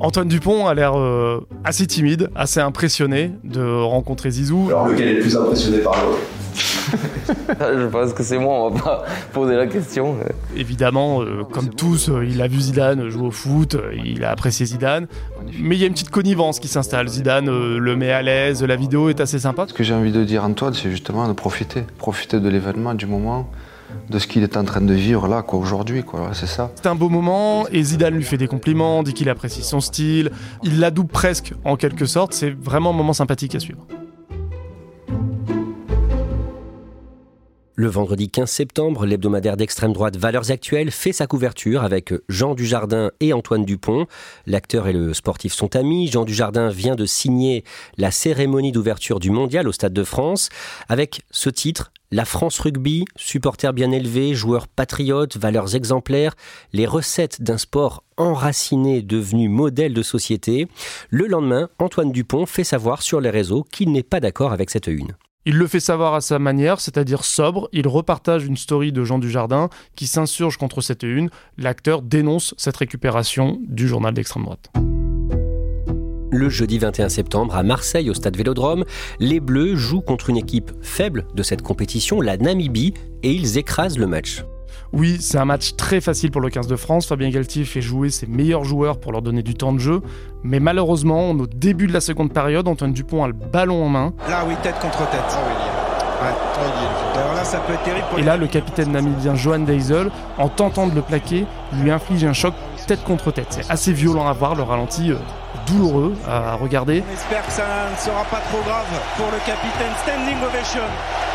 Antoine 0.00 0.28
Dupont 0.28 0.66
a 0.66 0.74
l'air 0.74 0.98
euh, 0.98 1.46
assez 1.64 1.86
timide, 1.86 2.28
assez 2.34 2.60
impressionné 2.60 3.30
de 3.44 3.62
rencontrer 3.62 4.32
Zizou. 4.32 4.66
Alors 4.68 4.88
lequel 4.88 5.08
est 5.08 5.14
le 5.14 5.20
plus 5.20 5.36
impressionné 5.36 5.78
par 5.78 5.94
l'autre? 6.04 6.18
Je 7.60 7.86
pense 7.86 8.12
que 8.12 8.22
c'est 8.22 8.38
moi, 8.38 8.66
on 8.66 8.70
va 8.70 8.80
pas 8.80 9.04
poser 9.32 9.56
la 9.56 9.66
question. 9.66 10.16
Évidemment, 10.56 11.22
euh, 11.22 11.44
comme 11.44 11.70
tous, 11.70 12.08
euh, 12.08 12.24
il 12.24 12.40
a 12.42 12.48
vu 12.48 12.60
Zidane 12.60 13.08
jouer 13.08 13.28
au 13.28 13.30
foot, 13.30 13.76
il 14.04 14.24
a 14.24 14.30
apprécié 14.30 14.66
Zidane, 14.66 15.06
mais 15.58 15.76
il 15.76 15.80
y 15.80 15.84
a 15.84 15.86
une 15.86 15.92
petite 15.92 16.10
connivence 16.10 16.60
qui 16.60 16.68
s'installe. 16.68 17.08
Zidane 17.08 17.46
le 17.46 17.96
met 17.96 18.12
à 18.12 18.22
l'aise, 18.22 18.62
la 18.62 18.76
vidéo 18.76 19.08
est 19.08 19.20
assez 19.20 19.38
sympa. 19.38 19.66
Ce 19.68 19.74
que 19.74 19.84
j'ai 19.84 19.94
envie 19.94 20.12
de 20.12 20.24
dire 20.24 20.44
Antoine, 20.44 20.74
c'est 20.74 20.90
justement 20.90 21.28
de 21.28 21.32
profiter, 21.32 21.84
profiter 21.98 22.40
de 22.40 22.48
l'événement, 22.48 22.94
du 22.94 23.06
moment 23.06 23.48
de 24.10 24.18
ce 24.18 24.26
qu'il 24.26 24.42
est 24.42 24.56
en 24.56 24.64
train 24.64 24.80
de 24.80 24.94
vivre 24.94 25.28
là, 25.28 25.42
quoi, 25.42 25.58
aujourd'hui, 25.58 26.02
quoi. 26.02 26.30
C'est 26.32 26.46
ça. 26.46 26.70
C'est 26.76 26.86
un 26.86 26.94
beau 26.94 27.08
moment 27.08 27.66
et 27.68 27.82
Zidane 27.82 28.14
lui 28.14 28.24
fait 28.24 28.36
des 28.36 28.48
compliments, 28.48 29.02
dit 29.02 29.14
qu'il 29.14 29.28
apprécie 29.28 29.62
son 29.62 29.80
style, 29.80 30.30
il 30.62 30.80
l'adoube 30.80 31.10
presque 31.10 31.54
en 31.64 31.76
quelque 31.76 32.06
sorte. 32.06 32.32
C'est 32.32 32.50
vraiment 32.50 32.90
un 32.90 32.94
moment 32.94 33.12
sympathique 33.12 33.54
à 33.54 33.60
suivre. 33.60 33.86
Le 37.78 37.88
vendredi 37.88 38.30
15 38.30 38.50
septembre, 38.50 39.04
l'hebdomadaire 39.04 39.58
d'extrême 39.58 39.92
droite 39.92 40.16
Valeurs 40.16 40.50
Actuelles 40.50 40.90
fait 40.90 41.12
sa 41.12 41.26
couverture 41.26 41.84
avec 41.84 42.14
Jean 42.26 42.54
Dujardin 42.54 43.10
et 43.20 43.34
Antoine 43.34 43.66
Dupont. 43.66 44.06
L'acteur 44.46 44.88
et 44.88 44.94
le 44.94 45.12
sportif 45.12 45.52
sont 45.52 45.76
amis. 45.76 46.08
Jean 46.08 46.24
Dujardin 46.24 46.70
vient 46.70 46.94
de 46.94 47.04
signer 47.04 47.64
la 47.98 48.10
cérémonie 48.10 48.72
d'ouverture 48.72 49.20
du 49.20 49.28
mondial 49.28 49.68
au 49.68 49.72
Stade 49.72 49.92
de 49.92 50.04
France 50.04 50.48
avec 50.88 51.20
ce 51.30 51.50
titre 51.50 51.92
la 52.10 52.24
France 52.24 52.60
rugby, 52.60 53.04
supporters 53.14 53.74
bien 53.74 53.92
élevés, 53.92 54.32
joueurs 54.32 54.68
patriotes, 54.68 55.36
valeurs 55.36 55.74
exemplaires, 55.74 56.34
les 56.72 56.86
recettes 56.86 57.42
d'un 57.42 57.58
sport 57.58 58.04
enraciné 58.16 59.02
devenu 59.02 59.50
modèle 59.50 59.92
de 59.92 60.02
société. 60.02 60.66
Le 61.10 61.26
lendemain, 61.26 61.68
Antoine 61.78 62.12
Dupont 62.12 62.46
fait 62.46 62.64
savoir 62.64 63.02
sur 63.02 63.20
les 63.20 63.28
réseaux 63.28 63.64
qu'il 63.70 63.92
n'est 63.92 64.02
pas 64.02 64.20
d'accord 64.20 64.52
avec 64.52 64.70
cette 64.70 64.86
une. 64.86 65.14
Il 65.48 65.58
le 65.58 65.68
fait 65.68 65.78
savoir 65.78 66.14
à 66.14 66.20
sa 66.20 66.40
manière, 66.40 66.80
c'est-à-dire 66.80 67.24
sobre. 67.24 67.68
Il 67.72 67.86
repartage 67.86 68.44
une 68.44 68.56
story 68.56 68.90
de 68.90 69.04
Jean 69.04 69.20
Dujardin 69.20 69.68
qui 69.94 70.08
s'insurge 70.08 70.56
contre 70.56 70.80
cette 70.80 71.04
une. 71.04 71.30
L'acteur 71.56 72.02
dénonce 72.02 72.52
cette 72.58 72.76
récupération 72.76 73.60
du 73.62 73.86
journal 73.86 74.12
d'extrême 74.12 74.42
droite. 74.42 74.72
Le 76.32 76.48
jeudi 76.48 76.78
21 76.78 77.08
septembre, 77.08 77.54
à 77.54 77.62
Marseille, 77.62 78.10
au 78.10 78.14
stade 78.14 78.36
Vélodrome, 78.36 78.84
les 79.20 79.38
Bleus 79.38 79.76
jouent 79.76 80.00
contre 80.00 80.30
une 80.30 80.36
équipe 80.36 80.72
faible 80.82 81.28
de 81.36 81.44
cette 81.44 81.62
compétition, 81.62 82.20
la 82.20 82.36
Namibie, 82.36 82.94
et 83.22 83.30
ils 83.30 83.56
écrasent 83.56 83.98
le 83.98 84.08
match. 84.08 84.42
Oui, 84.92 85.18
c'est 85.20 85.38
un 85.38 85.44
match 85.44 85.76
très 85.76 86.00
facile 86.00 86.30
pour 86.30 86.40
le 86.40 86.50
15 86.50 86.66
de 86.66 86.76
France. 86.76 87.06
Fabien 87.06 87.30
Galtier 87.30 87.64
fait 87.64 87.80
jouer 87.80 88.10
ses 88.10 88.26
meilleurs 88.26 88.64
joueurs 88.64 88.98
pour 88.98 89.12
leur 89.12 89.22
donner 89.22 89.42
du 89.42 89.54
temps 89.54 89.72
de 89.72 89.78
jeu. 89.78 90.02
Mais 90.42 90.60
malheureusement, 90.60 91.30
au 91.30 91.46
début 91.46 91.86
de 91.86 91.92
la 91.92 92.00
seconde 92.00 92.32
période, 92.32 92.68
Antoine 92.68 92.92
Dupont 92.92 93.24
a 93.24 93.28
le 93.28 93.32
ballon 93.32 93.84
en 93.84 93.88
main. 93.88 94.12
Là, 94.28 94.44
oui, 94.46 94.54
tête 94.62 94.78
contre 94.80 95.08
tête. 95.10 95.20
là, 97.34 97.44
ça 97.44 97.58
peut 97.58 97.74
être 97.74 97.82
terrible 97.82 98.06
Et 98.18 98.22
là, 98.22 98.36
le 98.36 98.46
capitaine 98.46 98.92
namibien 98.92 99.34
Johan 99.34 99.60
Deisel, 99.60 100.10
en 100.38 100.48
tentant 100.48 100.86
de 100.86 100.94
le 100.94 101.02
plaquer, 101.02 101.46
lui 101.72 101.90
inflige 101.90 102.24
un 102.24 102.32
choc 102.32 102.54
tête 102.86 103.02
contre 103.04 103.32
tête. 103.32 103.48
C'est 103.50 103.70
assez 103.70 103.92
violent 103.92 104.28
à 104.28 104.32
voir, 104.32 104.54
le 104.54 104.62
ralenti 104.62 105.10
euh, 105.10 105.16
douloureux 105.66 106.14
à 106.26 106.54
regarder. 106.54 107.02
On 107.08 107.12
espère 107.12 107.44
que 107.44 107.52
ça 107.52 107.64
ne 107.92 107.96
sera 107.98 108.24
pas 108.24 108.40
trop 108.50 108.62
grave 108.64 108.86
pour 109.16 109.26
le 109.26 109.38
capitaine. 109.38 109.92
Standing 110.04 110.36
ovation 110.46 110.82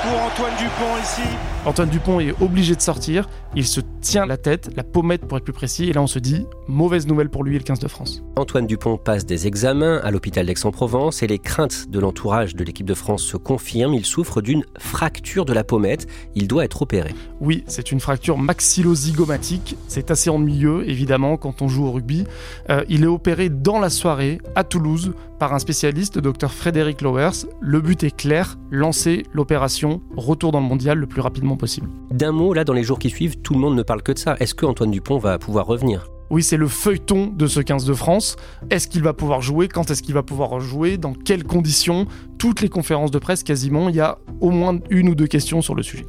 pour 0.02 0.20
Antoine 0.20 0.54
Dupont 0.58 0.98
ici. 1.02 1.22
Antoine 1.64 1.90
Dupont 1.90 2.20
est 2.20 2.34
obligé 2.42 2.76
de 2.76 2.82
sortir. 2.82 3.30
Il 3.56 3.68
se 3.68 3.82
tient 4.02 4.26
la 4.26 4.38
tête, 4.38 4.72
la 4.76 4.84
pommette 4.84 5.28
pour 5.28 5.38
être 5.38 5.44
plus 5.44 5.54
précis. 5.54 5.90
Et 5.90 5.94
là, 5.94 6.02
on 6.02 6.08
se 6.08 6.18
dit, 6.18 6.48
mauvaise 6.68 7.06
nouvelle 7.06 7.30
pour 7.30 7.44
lui 7.44 7.56
et 7.56 7.60
le 7.60 7.64
15 7.64 7.80
de 7.80 7.88
France. 7.88 8.24
Antoine 8.36 8.66
Dupont 8.66 8.98
passe 8.98 9.26
des 9.26 9.46
examens 9.46 10.00
à 10.04 10.10
l'hôpital 10.10 10.48
d'Aix-en-Provence 10.48 11.22
et 11.22 11.28
les 11.28 11.38
craintes 11.38 11.90
de 11.90 12.00
l'entourage 12.00 12.56
de 12.56 12.64
l'équipe 12.64 12.88
de 12.88 12.96
France 12.96 13.22
se 13.22 13.38
confirment. 13.38 13.94
Il 13.94 14.06
souffre 14.06 14.42
d'une 14.42 14.64
fracture 14.80 15.46
de 15.46 15.54
la 15.54 15.64
pommette. 15.64 16.08
Il 16.34 16.48
doit 16.48 16.66
être 16.66 16.82
opéré. 16.82 17.14
Oui, 17.40 17.64
c'est 17.68 17.92
une 17.92 18.00
fracture 18.00 18.40
maxillozygomatique. 18.40 19.76
C'est 19.88 20.10
assez 20.10 20.32
ennuyeux, 20.32 20.90
évidemment, 20.90 21.38
quand 21.38 21.62
on 21.62 21.68
joue 21.68 21.86
au 21.86 21.92
rugby. 21.92 22.26
Euh, 22.72 22.84
il 22.90 23.04
est 23.04 23.08
opéré 23.08 23.50
dans 23.50 23.80
la 23.80 23.92
soirée 23.92 24.40
à 24.56 24.64
Toulouse 24.64 25.14
par 25.38 25.54
un 25.56 25.60
spécialiste, 25.60 26.18
le 26.18 26.22
docteur 26.22 26.54
Frédéric 26.54 27.02
Lowers. 27.02 27.48
Le 27.60 27.82
but 27.82 28.04
est 28.04 28.16
clair, 28.16 28.58
lancer 28.70 29.26
l'opération, 29.34 29.91
retour 30.16 30.52
dans 30.52 30.60
le 30.60 30.66
mondial 30.66 30.98
le 30.98 31.08
plus 31.08 31.22
rapidement 31.22 31.58
possible. 31.58 31.90
D'un 32.12 32.32
mot, 32.32 32.54
là, 32.54 32.64
dans 32.64 32.74
les 32.74 32.84
jours 32.84 33.00
qui 33.00 33.10
suivent, 33.10 33.38
tout 33.42 33.54
le 33.54 33.60
monde 33.60 33.76
ne 33.76 33.84
parle 33.84 34.04
que 34.04 34.12
de 34.12 34.20
ça. 34.20 34.36
Est-ce 34.40 34.54
que 34.54 34.66
Antoine 34.66 34.92
Dupont 34.92 35.18
va 35.18 35.38
pouvoir 35.40 35.66
revenir? 35.66 36.08
Oui, 36.30 36.44
c'est 36.44 36.56
le 36.56 36.68
feuilleton 36.70 37.28
de 37.28 37.46
ce 37.46 37.60
15 37.60 37.84
de 37.84 37.94
France. 37.94 38.38
Est-ce 38.70 38.88
qu'il 38.88 39.04
va 39.04 39.14
pouvoir 39.14 39.42
jouer? 39.42 39.68
Quand 39.68 39.92
est-ce 39.92 40.02
qu'il 40.02 40.14
va 40.14 40.24
pouvoir 40.24 40.62
jouer? 40.62 40.98
Dans 40.98 41.14
quelles 41.14 41.44
conditions? 41.44 42.06
Toutes 42.38 42.62
les 42.62 42.70
conférences 42.70 43.12
de 43.12 43.20
presse, 43.20 43.44
quasiment, 43.44 43.90
il 43.90 43.96
y 43.96 44.00
a 44.00 44.18
au 44.40 44.50
moins 44.50 44.80
une 44.90 45.10
ou 45.10 45.16
deux 45.16 45.28
questions 45.28 45.62
sur 45.62 45.76
le 45.76 45.84
sujet. 45.84 46.06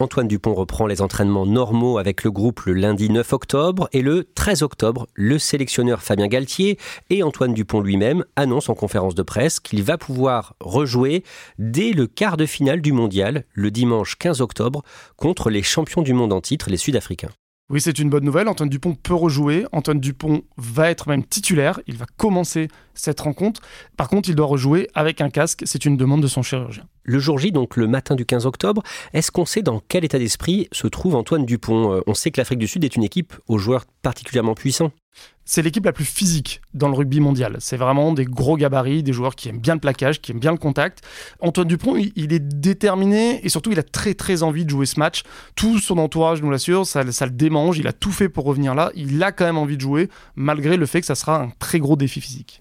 Antoine 0.00 0.28
Dupont 0.28 0.54
reprend 0.54 0.86
les 0.86 1.02
entraînements 1.02 1.44
normaux 1.44 1.98
avec 1.98 2.24
le 2.24 2.30
groupe 2.30 2.62
le 2.62 2.72
lundi 2.72 3.10
9 3.10 3.34
octobre 3.34 3.86
et 3.92 4.00
le 4.00 4.24
13 4.34 4.62
octobre, 4.62 5.06
le 5.12 5.38
sélectionneur 5.38 6.00
Fabien 6.00 6.26
Galtier 6.26 6.78
et 7.10 7.22
Antoine 7.22 7.52
Dupont 7.52 7.82
lui-même 7.82 8.24
annoncent 8.34 8.72
en 8.72 8.74
conférence 8.74 9.14
de 9.14 9.22
presse 9.22 9.60
qu'il 9.60 9.82
va 9.82 9.98
pouvoir 9.98 10.54
rejouer 10.58 11.22
dès 11.58 11.92
le 11.92 12.06
quart 12.06 12.38
de 12.38 12.46
finale 12.46 12.80
du 12.80 12.92
mondial 12.92 13.44
le 13.52 13.70
dimanche 13.70 14.16
15 14.16 14.40
octobre 14.40 14.82
contre 15.16 15.50
les 15.50 15.62
champions 15.62 16.00
du 16.00 16.14
monde 16.14 16.32
en 16.32 16.40
titre, 16.40 16.70
les 16.70 16.78
Sud-Africains. 16.78 17.30
Oui, 17.70 17.80
c'est 17.80 18.00
une 18.00 18.10
bonne 18.10 18.24
nouvelle. 18.24 18.48
Antoine 18.48 18.68
Dupont 18.68 18.96
peut 18.96 19.14
rejouer. 19.14 19.64
Antoine 19.70 20.00
Dupont 20.00 20.42
va 20.56 20.90
être 20.90 21.08
même 21.08 21.24
titulaire. 21.24 21.78
Il 21.86 21.96
va 21.96 22.06
commencer 22.16 22.66
cette 22.94 23.20
rencontre. 23.20 23.60
Par 23.96 24.08
contre, 24.08 24.28
il 24.28 24.34
doit 24.34 24.46
rejouer 24.46 24.88
avec 24.94 25.20
un 25.20 25.30
casque. 25.30 25.62
C'est 25.66 25.84
une 25.84 25.96
demande 25.96 26.20
de 26.20 26.26
son 26.26 26.42
chirurgien. 26.42 26.82
Le 27.04 27.20
jour 27.20 27.38
J, 27.38 27.52
donc 27.52 27.76
le 27.76 27.86
matin 27.86 28.16
du 28.16 28.26
15 28.26 28.44
octobre, 28.44 28.82
est-ce 29.12 29.30
qu'on 29.30 29.46
sait 29.46 29.62
dans 29.62 29.80
quel 29.86 30.04
état 30.04 30.18
d'esprit 30.18 30.66
se 30.72 30.88
trouve 30.88 31.14
Antoine 31.14 31.46
Dupont? 31.46 31.92
Euh, 31.92 32.00
On 32.08 32.14
sait 32.14 32.32
que 32.32 32.40
l'Afrique 32.40 32.58
du 32.58 32.66
Sud 32.66 32.82
est 32.84 32.96
une 32.96 33.04
équipe 33.04 33.34
aux 33.46 33.58
joueurs 33.58 33.84
particulièrement 34.02 34.54
puissants 34.54 34.90
c'est 35.50 35.62
l'équipe 35.62 35.84
la 35.84 35.92
plus 35.92 36.04
physique 36.04 36.62
dans 36.74 36.86
le 36.86 36.94
rugby 36.94 37.18
mondial. 37.18 37.56
C'est 37.58 37.76
vraiment 37.76 38.12
des 38.12 38.24
gros 38.24 38.56
gabarits, 38.56 39.02
des 39.02 39.12
joueurs 39.12 39.34
qui 39.34 39.48
aiment 39.48 39.58
bien 39.58 39.74
le 39.74 39.80
plaquage, 39.80 40.20
qui 40.20 40.30
aiment 40.30 40.38
bien 40.38 40.52
le 40.52 40.58
contact. 40.58 41.00
Antoine 41.40 41.66
Dupont, 41.66 41.96
il, 41.96 42.32
est 42.32 42.38
déterminé 42.38 43.44
et 43.44 43.48
surtout, 43.48 43.72
il 43.72 43.78
a 43.80 43.82
très 43.82 44.14
très 44.14 44.44
envie 44.44 44.64
de 44.64 44.70
jouer 44.70 44.86
ce 44.86 45.00
match. 45.00 45.24
Tout 45.56 45.80
son 45.80 45.98
entourage 45.98 46.40
nous 46.40 46.52
l'assure, 46.52 46.86
ça, 46.86 47.02
le 47.02 47.30
démange. 47.30 47.78
Il 47.78 47.88
a 47.88 47.92
tout 47.92 48.12
fait 48.12 48.28
pour 48.28 48.44
revenir 48.44 48.76
là. 48.76 48.92
Il 48.94 49.20
a 49.24 49.32
quand 49.32 49.44
même 49.44 49.58
envie 49.58 49.76
de 49.76 49.82
jouer, 49.82 50.08
malgré 50.36 50.76
le 50.76 50.86
fait 50.86 51.00
que 51.00 51.06
ça 51.06 51.16
sera 51.16 51.42
un 51.42 51.50
très 51.58 51.80
gros 51.80 51.96
défi 51.96 52.20
physique. 52.20 52.60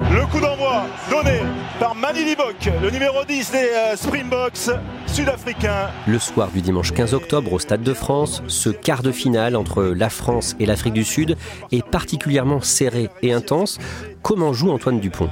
Donné 1.09 1.41
par 1.79 1.95
Mani 1.95 2.23
Libok, 2.23 2.69
le 2.81 2.89
numéro 2.89 3.23
10 3.23 3.51
des 3.51 3.57
euh, 3.57 3.95
Springboks 3.95 4.69
sud-africains. 5.07 5.89
Le 6.07 6.19
soir 6.19 6.49
du 6.53 6.61
dimanche 6.61 6.91
15 6.91 7.13
octobre 7.13 7.53
au 7.53 7.59
Stade 7.59 7.81
de 7.81 7.93
France, 7.93 8.43
ce 8.47 8.69
quart 8.69 9.01
de 9.01 9.11
finale 9.11 9.55
entre 9.55 9.83
la 9.83 10.09
France 10.09 10.55
et 10.59 10.65
l'Afrique 10.65 10.93
du 10.93 11.03
Sud 11.03 11.37
est 11.71 11.85
particulièrement 11.85 12.61
serré 12.61 13.09
et 13.21 13.33
intense. 13.33 13.79
Comment 14.21 14.53
joue 14.53 14.71
Antoine 14.71 14.99
Dupont? 14.99 15.29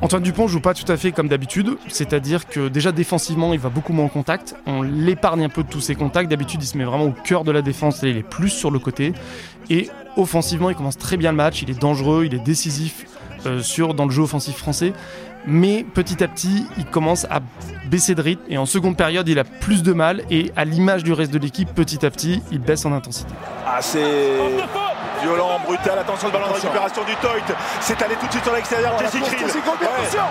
Antoine 0.00 0.22
Dupont 0.22 0.46
joue 0.46 0.60
pas 0.60 0.74
tout 0.74 0.90
à 0.90 0.96
fait 0.96 1.10
comme 1.10 1.28
d'habitude, 1.28 1.76
c'est-à-dire 1.88 2.46
que 2.46 2.68
déjà 2.68 2.92
défensivement 2.92 3.52
il 3.52 3.58
va 3.58 3.68
beaucoup 3.68 3.92
moins 3.92 4.04
en 4.04 4.08
contact, 4.08 4.54
on 4.66 4.82
l'épargne 4.82 5.44
un 5.44 5.48
peu 5.48 5.64
de 5.64 5.68
tous 5.68 5.80
ses 5.80 5.96
contacts, 5.96 6.30
d'habitude 6.30 6.62
il 6.62 6.66
se 6.66 6.78
met 6.78 6.84
vraiment 6.84 7.06
au 7.06 7.14
cœur 7.24 7.42
de 7.42 7.50
la 7.50 7.62
défense 7.62 8.04
et 8.04 8.10
il 8.10 8.16
est 8.16 8.22
plus 8.22 8.50
sur 8.50 8.70
le 8.70 8.78
côté, 8.78 9.12
et 9.70 9.88
offensivement 10.16 10.70
il 10.70 10.76
commence 10.76 10.98
très 10.98 11.16
bien 11.16 11.32
le 11.32 11.36
match, 11.36 11.62
il 11.62 11.70
est 11.70 11.80
dangereux, 11.80 12.26
il 12.26 12.34
est 12.34 12.44
décisif 12.44 13.06
sur, 13.62 13.94
dans 13.94 14.04
le 14.04 14.10
jeu 14.10 14.22
offensif 14.22 14.56
français, 14.56 14.92
mais 15.46 15.84
petit 15.94 16.22
à 16.22 16.28
petit 16.28 16.66
il 16.76 16.86
commence 16.86 17.24
à 17.30 17.40
baisser 17.86 18.14
de 18.14 18.22
rythme. 18.22 18.42
Et 18.48 18.58
en 18.58 18.66
seconde 18.66 18.96
période 18.96 19.28
il 19.28 19.38
a 19.38 19.44
plus 19.44 19.82
de 19.82 19.92
mal. 19.92 20.22
Et 20.30 20.52
à 20.56 20.64
l'image 20.64 21.04
du 21.04 21.12
reste 21.12 21.32
de 21.32 21.38
l'équipe 21.38 21.72
petit 21.74 22.04
à 22.04 22.10
petit 22.10 22.42
il 22.50 22.60
baisse 22.60 22.84
en 22.84 22.92
intensité. 22.92 23.32
Ah 23.66 23.78
c'est 23.80 24.00
violent, 25.22 25.58
brutal, 25.66 25.98
attention 25.98 26.28
le 26.28 26.32
ballon 26.32 26.48
de 26.48 26.52
récupération 26.54 27.02
du 27.04 27.14
Toit, 27.16 27.32
c'est 27.80 28.00
allé 28.02 28.14
tout 28.20 28.26
de 28.26 28.30
suite 28.30 28.44
sur 28.44 28.54
l'extérieur, 28.54 28.94
Oh, 28.96 29.02
Jesse 29.02 29.20
Krill. 29.20 29.46
Ouais. 29.46 29.50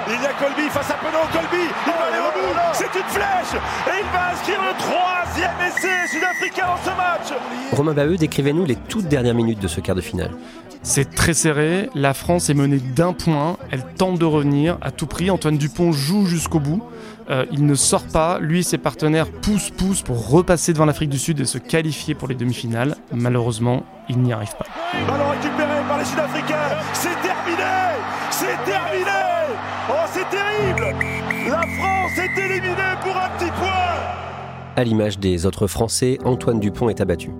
Il 0.07 0.23
y 0.23 0.25
a 0.25 0.33
Colby 0.33 0.69
face 0.69 0.91
à 0.91 0.93
Penaud, 0.93 1.27
Colby, 1.33 1.63
il 1.85 1.91
va 1.91 2.05
aller 2.07 2.19
au 2.19 2.31
bout, 2.31 2.55
c'est 2.71 2.85
une 2.85 3.05
flèche. 3.09 3.61
Et 3.87 3.99
il 3.99 4.09
va 4.13 4.31
inscrire 4.31 4.59
le 4.61 4.73
troisième 4.79 5.51
essai. 5.67 6.07
Sud-africain 6.07 6.67
dans 6.67 6.89
ce 6.89 6.95
match. 6.95 7.39
Romain 7.73 7.93
Baheux, 7.93 8.15
décrivez-nous 8.15 8.63
les 8.63 8.77
toutes 8.77 9.09
dernières 9.09 9.33
minutes 9.33 9.59
de 9.59 9.67
ce 9.67 9.81
quart 9.81 9.95
de 9.95 9.99
finale. 9.99 10.31
C'est 10.83 11.13
très 11.13 11.33
serré, 11.33 11.89
la 11.95 12.13
France 12.13 12.49
est 12.49 12.53
menée 12.53 12.79
d'un 12.79 13.13
point, 13.13 13.57
elle 13.71 13.83
tente 13.97 14.19
de 14.19 14.25
revenir 14.25 14.77
à 14.81 14.91
tout 14.91 15.05
prix, 15.05 15.29
Antoine 15.29 15.57
Dupont 15.57 15.91
joue 15.91 16.25
jusqu'au 16.25 16.59
bout, 16.59 16.81
Euh, 17.29 17.45
il 17.51 17.65
ne 17.65 17.75
sort 17.75 18.05
pas, 18.05 18.39
lui 18.39 18.59
et 18.59 18.63
ses 18.63 18.77
partenaires 18.77 19.29
poussent, 19.29 19.69
poussent 19.69 20.01
pour 20.01 20.29
repasser 20.29 20.71
devant 20.71 20.85
l'Afrique 20.85 21.09
du 21.09 21.17
Sud 21.19 21.41
et 21.41 21.45
se 21.45 21.57
qualifier 21.57 22.15
pour 22.15 22.29
les 22.29 22.35
demi-finales. 22.35 22.95
Malheureusement, 23.11 23.83
il 24.07 24.19
n'y 24.19 24.31
arrive 24.31 24.55
pas. 24.57 24.65
Ballon 25.05 25.31
récupéré 25.31 25.81
par 25.89 25.97
les 25.97 26.05
Sud-Africains, 26.05 26.69
c'est 26.93 27.21
terminé, 27.21 27.73
c'est 28.31 28.57
terminé. 28.63 29.11
Oh 29.89 29.93
c'est 30.13 30.29
terrible, 30.29 30.95
la 31.49 31.63
France 31.77 32.17
est 32.17 32.39
éliminée 32.39 32.95
pour 33.01 33.17
un 33.17 33.29
petit 33.37 33.51
point. 33.51 33.67
À 34.77 34.83
l'image 34.85 35.19
des 35.19 35.45
autres 35.45 35.67
Français, 35.67 36.19
Antoine 36.23 36.61
Dupont 36.61 36.87
est 36.87 37.01
abattu. 37.01 37.31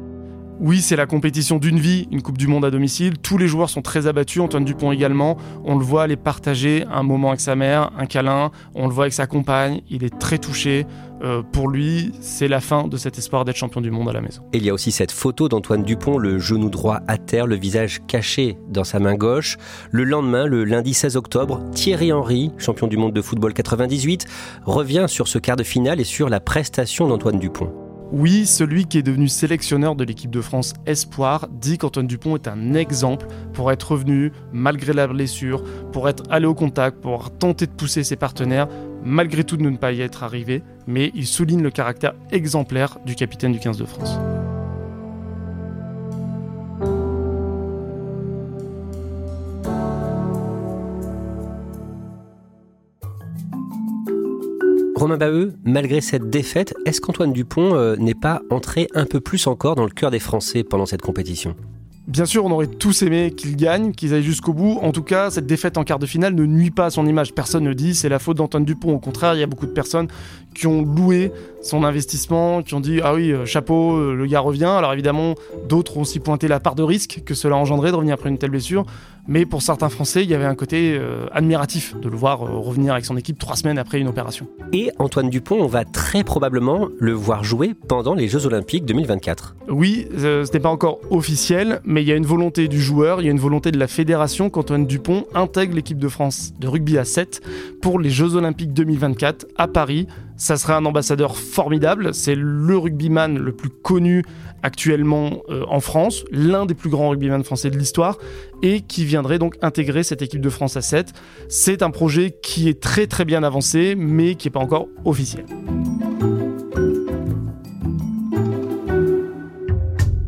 Oui, 0.60 0.82
c'est 0.82 0.96
la 0.96 1.06
compétition 1.06 1.60
d'une 1.60 1.78
vie, 1.78 2.08
une 2.12 2.24
Coupe 2.24 2.38
du 2.38 2.48
Monde 2.48 2.66
à 2.66 2.72
domicile. 2.72 3.20
Tous 3.20 3.38
les 3.38 3.48
joueurs 3.48 3.70
sont 3.70 3.84
très 3.84 4.08
abattus, 4.08 4.42
Antoine 4.42 4.66
Dupont 4.66 4.92
également. 4.92 5.38
On 5.64 5.78
le 5.78 5.84
voit 5.84 6.02
aller 6.02 6.16
partager 6.16 6.84
un 6.92 7.04
moment 7.04 7.30
avec 7.30 7.42
sa 7.42 7.56
mère, 7.56 7.92
un 7.96 8.08
câlin. 8.08 8.50
On 8.74 8.88
le 8.88 8.94
voit 8.94 9.04
avec 9.04 9.14
sa 9.14 9.28
compagne. 9.28 9.82
Il 9.92 10.04
est 10.04 10.18
très 10.18 10.40
touché. 10.40 10.88
Euh, 11.24 11.44
pour 11.44 11.70
lui, 11.70 12.12
c'est 12.22 12.48
la 12.48 12.60
fin 12.60 12.88
de 12.88 12.98
cet 12.98 13.20
espoir 13.20 13.46
d'être 13.46 13.56
champion 13.56 13.82
du 13.82 13.92
monde 13.92 14.10
à 14.10 14.14
la 14.14 14.22
maison. 14.22 14.42
Et 14.52 14.58
il 14.58 14.66
y 14.66 14.70
a 14.70 14.74
aussi 14.74 14.92
cette 14.92 15.12
photo 15.12 15.48
d'Antoine 15.48 15.84
Dupont, 15.84 16.18
le 16.18 16.40
genou 16.40 16.70
droit 16.70 17.02
à 17.08 17.20
terre, 17.20 17.46
le 17.46 17.56
visage 17.56 18.02
caché 18.08 18.58
dans 18.68 18.84
sa 18.84 18.98
main 19.00 19.14
gauche. 19.16 19.58
Le 19.92 20.06
lendemain, 20.06 20.48
le 20.48 20.64
lundi 20.64 20.96
16 20.96 21.18
octobre, 21.18 21.62
Thierry 21.74 22.12
Henry, 22.12 22.52
champion 22.58 22.88
du 22.88 22.98
monde 22.98 23.14
de 23.14 23.22
football 23.22 23.54
98, 23.54 24.26
revient 24.66 25.06
sur 25.08 25.28
ce 25.28 25.38
quart 25.38 25.56
de 25.56 25.64
finale 25.64 26.00
et 26.00 26.04
sur 26.04 26.30
la 26.30 26.40
prestation 26.40 27.08
d'Antoine 27.08 27.38
Dupont. 27.38 27.87
Oui, 28.12 28.46
celui 28.46 28.86
qui 28.86 28.98
est 28.98 29.04
devenu 29.04 29.28
sélectionneur 29.28 29.96
de 29.96 30.06
l'équipe 30.06 30.32
de 30.32 30.40
France 30.40 30.74
Espoir 30.86 31.48
dit 31.52 31.78
qu'Antoine 31.78 32.08
Dupont 32.08 32.36
est 32.36 32.48
un 32.48 32.74
exemple 32.74 33.28
pour 33.54 33.70
être 33.72 33.92
revenu 33.92 34.32
malgré 34.54 34.94
la 34.94 35.08
blessure, 35.08 35.62
pour 35.92 36.08
être 36.08 36.24
allé 36.30 36.46
au 36.46 36.56
contact, 36.56 37.02
pour 37.02 37.32
tenté 37.38 37.66
de 37.66 37.72
pousser 37.72 38.06
ses 38.06 38.16
partenaires, 38.16 38.70
malgré 39.04 39.44
tout 39.44 39.58
de 39.58 39.64
ne 39.64 39.76
pas 39.76 39.92
y 39.92 40.02
être 40.02 40.24
arrivé, 40.24 40.64
mais 40.88 41.12
il 41.16 41.28
souligne 41.28 41.62
le 41.62 41.70
caractère 41.70 42.14
exemplaire 42.32 42.98
du 43.06 43.16
capitaine 43.16 43.52
du 43.52 43.60
15 43.60 43.78
de 43.78 43.86
France. 43.86 44.18
Romain 54.98 55.18
Baheux, 55.18 55.54
malgré 55.64 56.02
cette 56.02 56.32
défaite, 56.32 56.74
est-ce 56.88 57.02
qu'Antoine 57.02 57.32
Dupont 57.32 57.76
euh, 57.76 57.96
n'est 57.98 58.16
pas 58.16 58.42
entré 58.50 58.88
un 58.96 59.06
peu 59.06 59.20
plus 59.20 59.46
encore 59.46 59.76
dans 59.76 59.84
le 59.84 59.92
cœur 59.92 60.10
des 60.10 60.18
Français 60.18 60.64
pendant 60.64 60.88
cette 60.88 61.04
compétition? 61.04 61.56
Bien 62.08 62.26
sûr, 62.26 62.46
on 62.46 62.52
aurait 62.52 62.68
tous 62.68 63.04
aimé 63.04 63.32
qu'il 63.36 63.58
gagne, 63.58 63.92
qu'ils 63.92 64.14
aillent 64.14 64.24
jusqu'au 64.24 64.54
bout. 64.54 64.80
En 64.82 64.92
tout 64.92 65.04
cas, 65.04 65.30
cette 65.30 65.46
défaite 65.46 65.78
en 65.78 65.84
quart 65.84 66.00
de 66.00 66.06
finale 66.06 66.34
ne 66.34 66.46
nuit 66.46 66.72
pas 66.72 66.86
à 66.86 66.90
son 66.90 67.06
image. 67.06 67.34
Personne 67.34 67.66
ne 67.66 67.74
dit 67.74 67.94
c'est 67.94 68.10
la 68.10 68.18
faute 68.18 68.38
d'Antoine 68.38 68.66
Dupont. 68.66 68.94
Au 68.94 69.00
contraire, 69.00 69.36
il 69.36 69.42
y 69.42 69.44
a 69.44 69.48
beaucoup 69.48 69.68
de 69.68 69.72
personnes 69.72 70.08
qui 70.58 70.66
ont 70.66 70.82
loué 70.82 71.32
son 71.62 71.84
investissement, 71.84 72.64
qui 72.64 72.74
ont 72.74 72.80
dit 72.80 73.00
ah 73.04 73.14
oui, 73.14 73.32
euh, 73.32 73.46
chapeau, 73.46 73.96
euh, 73.96 74.16
le 74.16 74.26
gars 74.26 74.40
revient. 74.40 74.66
Alors 74.66 74.92
évidemment, 74.92 75.36
d'autres 75.70 75.98
ont 75.98 76.02
aussi 76.02 76.20
pointé 76.20 76.48
la 76.48 76.60
part 76.60 76.74
de 76.74 76.84
risque 76.84 77.22
que 77.26 77.36
cela 77.36 77.56
engendrait 77.56 77.92
de 77.92 77.96
revenir 77.96 78.16
après 78.16 78.30
une 78.30 78.40
telle 78.40 78.50
blessure. 78.50 78.86
Mais 79.28 79.46
pour 79.46 79.62
certains 79.62 79.90
Français, 79.90 80.24
il 80.24 80.30
y 80.30 80.34
avait 80.34 80.46
un 80.46 80.56
côté 80.56 80.98
euh, 80.98 81.26
admiratif 81.34 81.96
de 82.00 82.08
le 82.08 82.16
voir 82.16 82.44
euh, 82.44 82.58
revenir 82.58 82.94
avec 82.94 83.04
son 83.04 83.18
équipe 83.18 83.38
trois 83.38 83.58
semaines 83.58 83.78
après 83.78 84.00
une 84.00 84.08
opération. 84.08 84.48
Et 84.72 84.90
Antoine 85.00 85.30
Dupont, 85.30 85.58
on 85.60 85.68
va 85.68 85.84
très 85.84 86.24
probablement 86.24 86.88
le 86.98 87.12
voir 87.12 87.44
jouer 87.44 87.74
pendant 87.74 88.14
les 88.14 88.30
Jeux 88.30 88.46
Olympiques 88.46 88.86
2024. 88.86 89.58
Oui, 89.68 90.08
euh, 90.18 90.46
ce 90.46 90.54
n'est 90.54 90.62
pas 90.62 90.70
encore 90.70 91.00
officiel, 91.10 91.82
mais 91.84 92.04
il 92.04 92.08
y 92.08 92.14
a 92.14 92.16
une 92.16 92.26
volonté 92.26 92.70
du 92.70 92.82
joueur, 92.82 93.20
il 93.20 93.26
y 93.26 93.28
a 93.28 93.32
une 93.32 93.40
volonté 93.40 93.72
de 93.72 93.78
la 93.78 93.88
fédération 93.88 94.50
qu'Antoine 94.50 94.86
Dupont 94.86 95.26
intègre 95.36 95.76
l'équipe 95.76 96.00
de 96.00 96.08
France 96.08 96.54
de 96.58 96.68
rugby 96.70 96.98
à 96.98 97.04
7 97.04 97.42
pour 97.82 98.00
les 98.00 98.10
Jeux 98.10 98.36
Olympiques 98.36 98.72
2024 98.72 99.46
à 99.58 99.68
Paris. 99.68 100.08
Ça 100.38 100.56
sera 100.56 100.78
un 100.78 100.86
ambassadeur 100.86 101.36
formidable, 101.36 102.14
c'est 102.14 102.36
le 102.36 102.78
rugbyman 102.78 103.38
le 103.38 103.52
plus 103.52 103.70
connu 103.70 104.24
actuellement 104.64 105.42
euh, 105.50 105.66
en 105.68 105.80
France, 105.80 106.24
l'un 106.32 106.66
des 106.66 106.76
plus 106.76 106.90
grands 106.90 107.10
rugbyman 107.10 107.44
français 107.44 107.70
de 107.70 107.78
l'histoire, 107.78 108.18
et 108.62 108.82
qui 108.82 109.06
viendrait 109.06 109.40
donc 109.40 109.56
intégrer 109.62 110.04
cette 110.04 110.22
équipe 110.22 110.42
de 110.42 110.50
France 110.50 110.78
à 110.78 110.82
7. 110.82 111.14
C'est 111.50 111.82
un 111.82 111.90
projet 111.90 112.38
qui 112.42 112.70
est 112.70 112.80
très 112.80 113.08
très 113.08 113.26
bien 113.26 113.44
avancé, 113.44 113.96
mais 113.98 114.36
qui 114.36 114.48
n'est 114.48 114.52
pas 114.52 114.60
encore 114.60 114.88
officiel. 115.06 115.46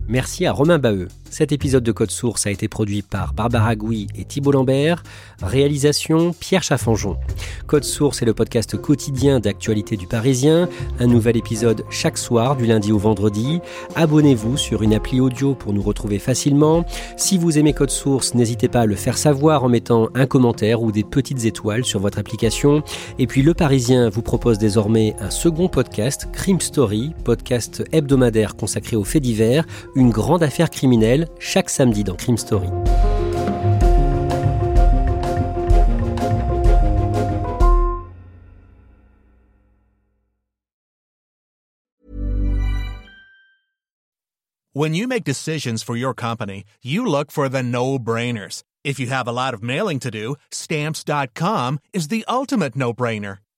Merci 0.10 0.48
à 0.48 0.54
Romain 0.54 0.80
Baheux. 0.80 1.08
Cet 1.30 1.52
épisode 1.52 1.84
de 1.84 1.92
Code 1.92 2.10
Source 2.10 2.48
a 2.48 2.52
été 2.52 2.68
produit 2.68 3.04
par 3.04 3.34
Barbara 3.34 3.76
Gouy 3.76 4.08
et 4.16 4.26
Thibault 4.26 4.52
Lambert. 4.52 5.04
Réalisation 5.44 6.34
Pierre 6.34 6.64
Chaffanjon. 6.64 7.18
Code 7.68 7.84
Source 7.84 8.24
est 8.24 8.26
le 8.26 8.34
podcast 8.34 8.76
quotidien 8.76 9.40
d'actualité 9.40 9.96
du 9.96 10.08
Parisien. 10.08 10.68
Un 11.00 11.06
nouvel 11.06 11.38
épisode 11.38 11.84
chaque 11.92 12.18
soir 12.18 12.56
du 12.56 12.66
lundi 12.66 12.92
au 12.92 12.98
vendredi. 12.98 13.60
Abonnez-vous 13.96 14.58
sur 14.58 14.82
une 14.82 14.96
appli 14.96 15.20
audio 15.20 15.54
pour 15.54 15.72
nous 15.72 15.84
retrouver 15.84 16.18
facilement. 16.18 16.84
Si 17.16 17.38
vous 17.38 17.60
aimez 17.60 17.74
Code 17.74 17.92
Source, 17.92 18.34
n'hésitez 18.34 18.68
pas 18.68 18.82
à 18.82 18.86
le 18.88 18.96
faire 18.96 19.20
savoir 19.20 19.64
en 19.64 19.70
mettant 19.70 20.10
un 20.16 20.26
commentaire 20.26 20.82
ou 20.82 20.92
des 20.92 21.04
petites 21.04 21.46
étoiles 21.46 21.86
sur 21.86 22.00
votre 22.00 22.18
application. 22.18 22.82
Et 23.20 23.28
puis 23.28 23.44
Le 23.44 23.54
Parisien 23.54 24.10
vous 24.10 24.24
propose 24.24 24.58
désormais 24.58 25.16
un 25.20 25.30
second 25.30 25.68
podcast, 25.68 26.28
Crime 26.34 26.60
Story, 26.60 27.12
podcast 27.24 27.84
hebdomadaire 27.92 28.56
consacré 28.56 28.96
aux 28.96 29.04
faits 29.04 29.22
divers, 29.22 29.66
une 30.00 30.12
grande 30.12 30.44
affaire 30.44 30.70
criminelle 30.70 31.28
chaque 31.40 31.70
samedi 31.70 32.04
dans 32.04 32.16
Crime 32.16 32.38
Story. 32.38 32.70
When 44.72 44.94
you 44.94 45.08
make 45.08 45.26
decisions 45.26 45.84
for 45.84 45.98
your 45.98 46.14
company, 46.14 46.64
you 46.82 47.06
look 47.06 47.32
for 47.32 47.50
the 47.50 47.62
no-brainers. 47.62 48.64
If 48.86 48.98
you 48.98 49.08
have 49.08 49.28
a 49.28 49.34
lot 49.34 49.54
of 49.54 49.62
mailing 49.62 50.00
to 50.00 50.10
do, 50.10 50.38
stamps.com 50.52 51.80
is 51.92 52.08
the 52.08 52.24
ultimate 52.30 52.78
no-brainer. 52.78 53.40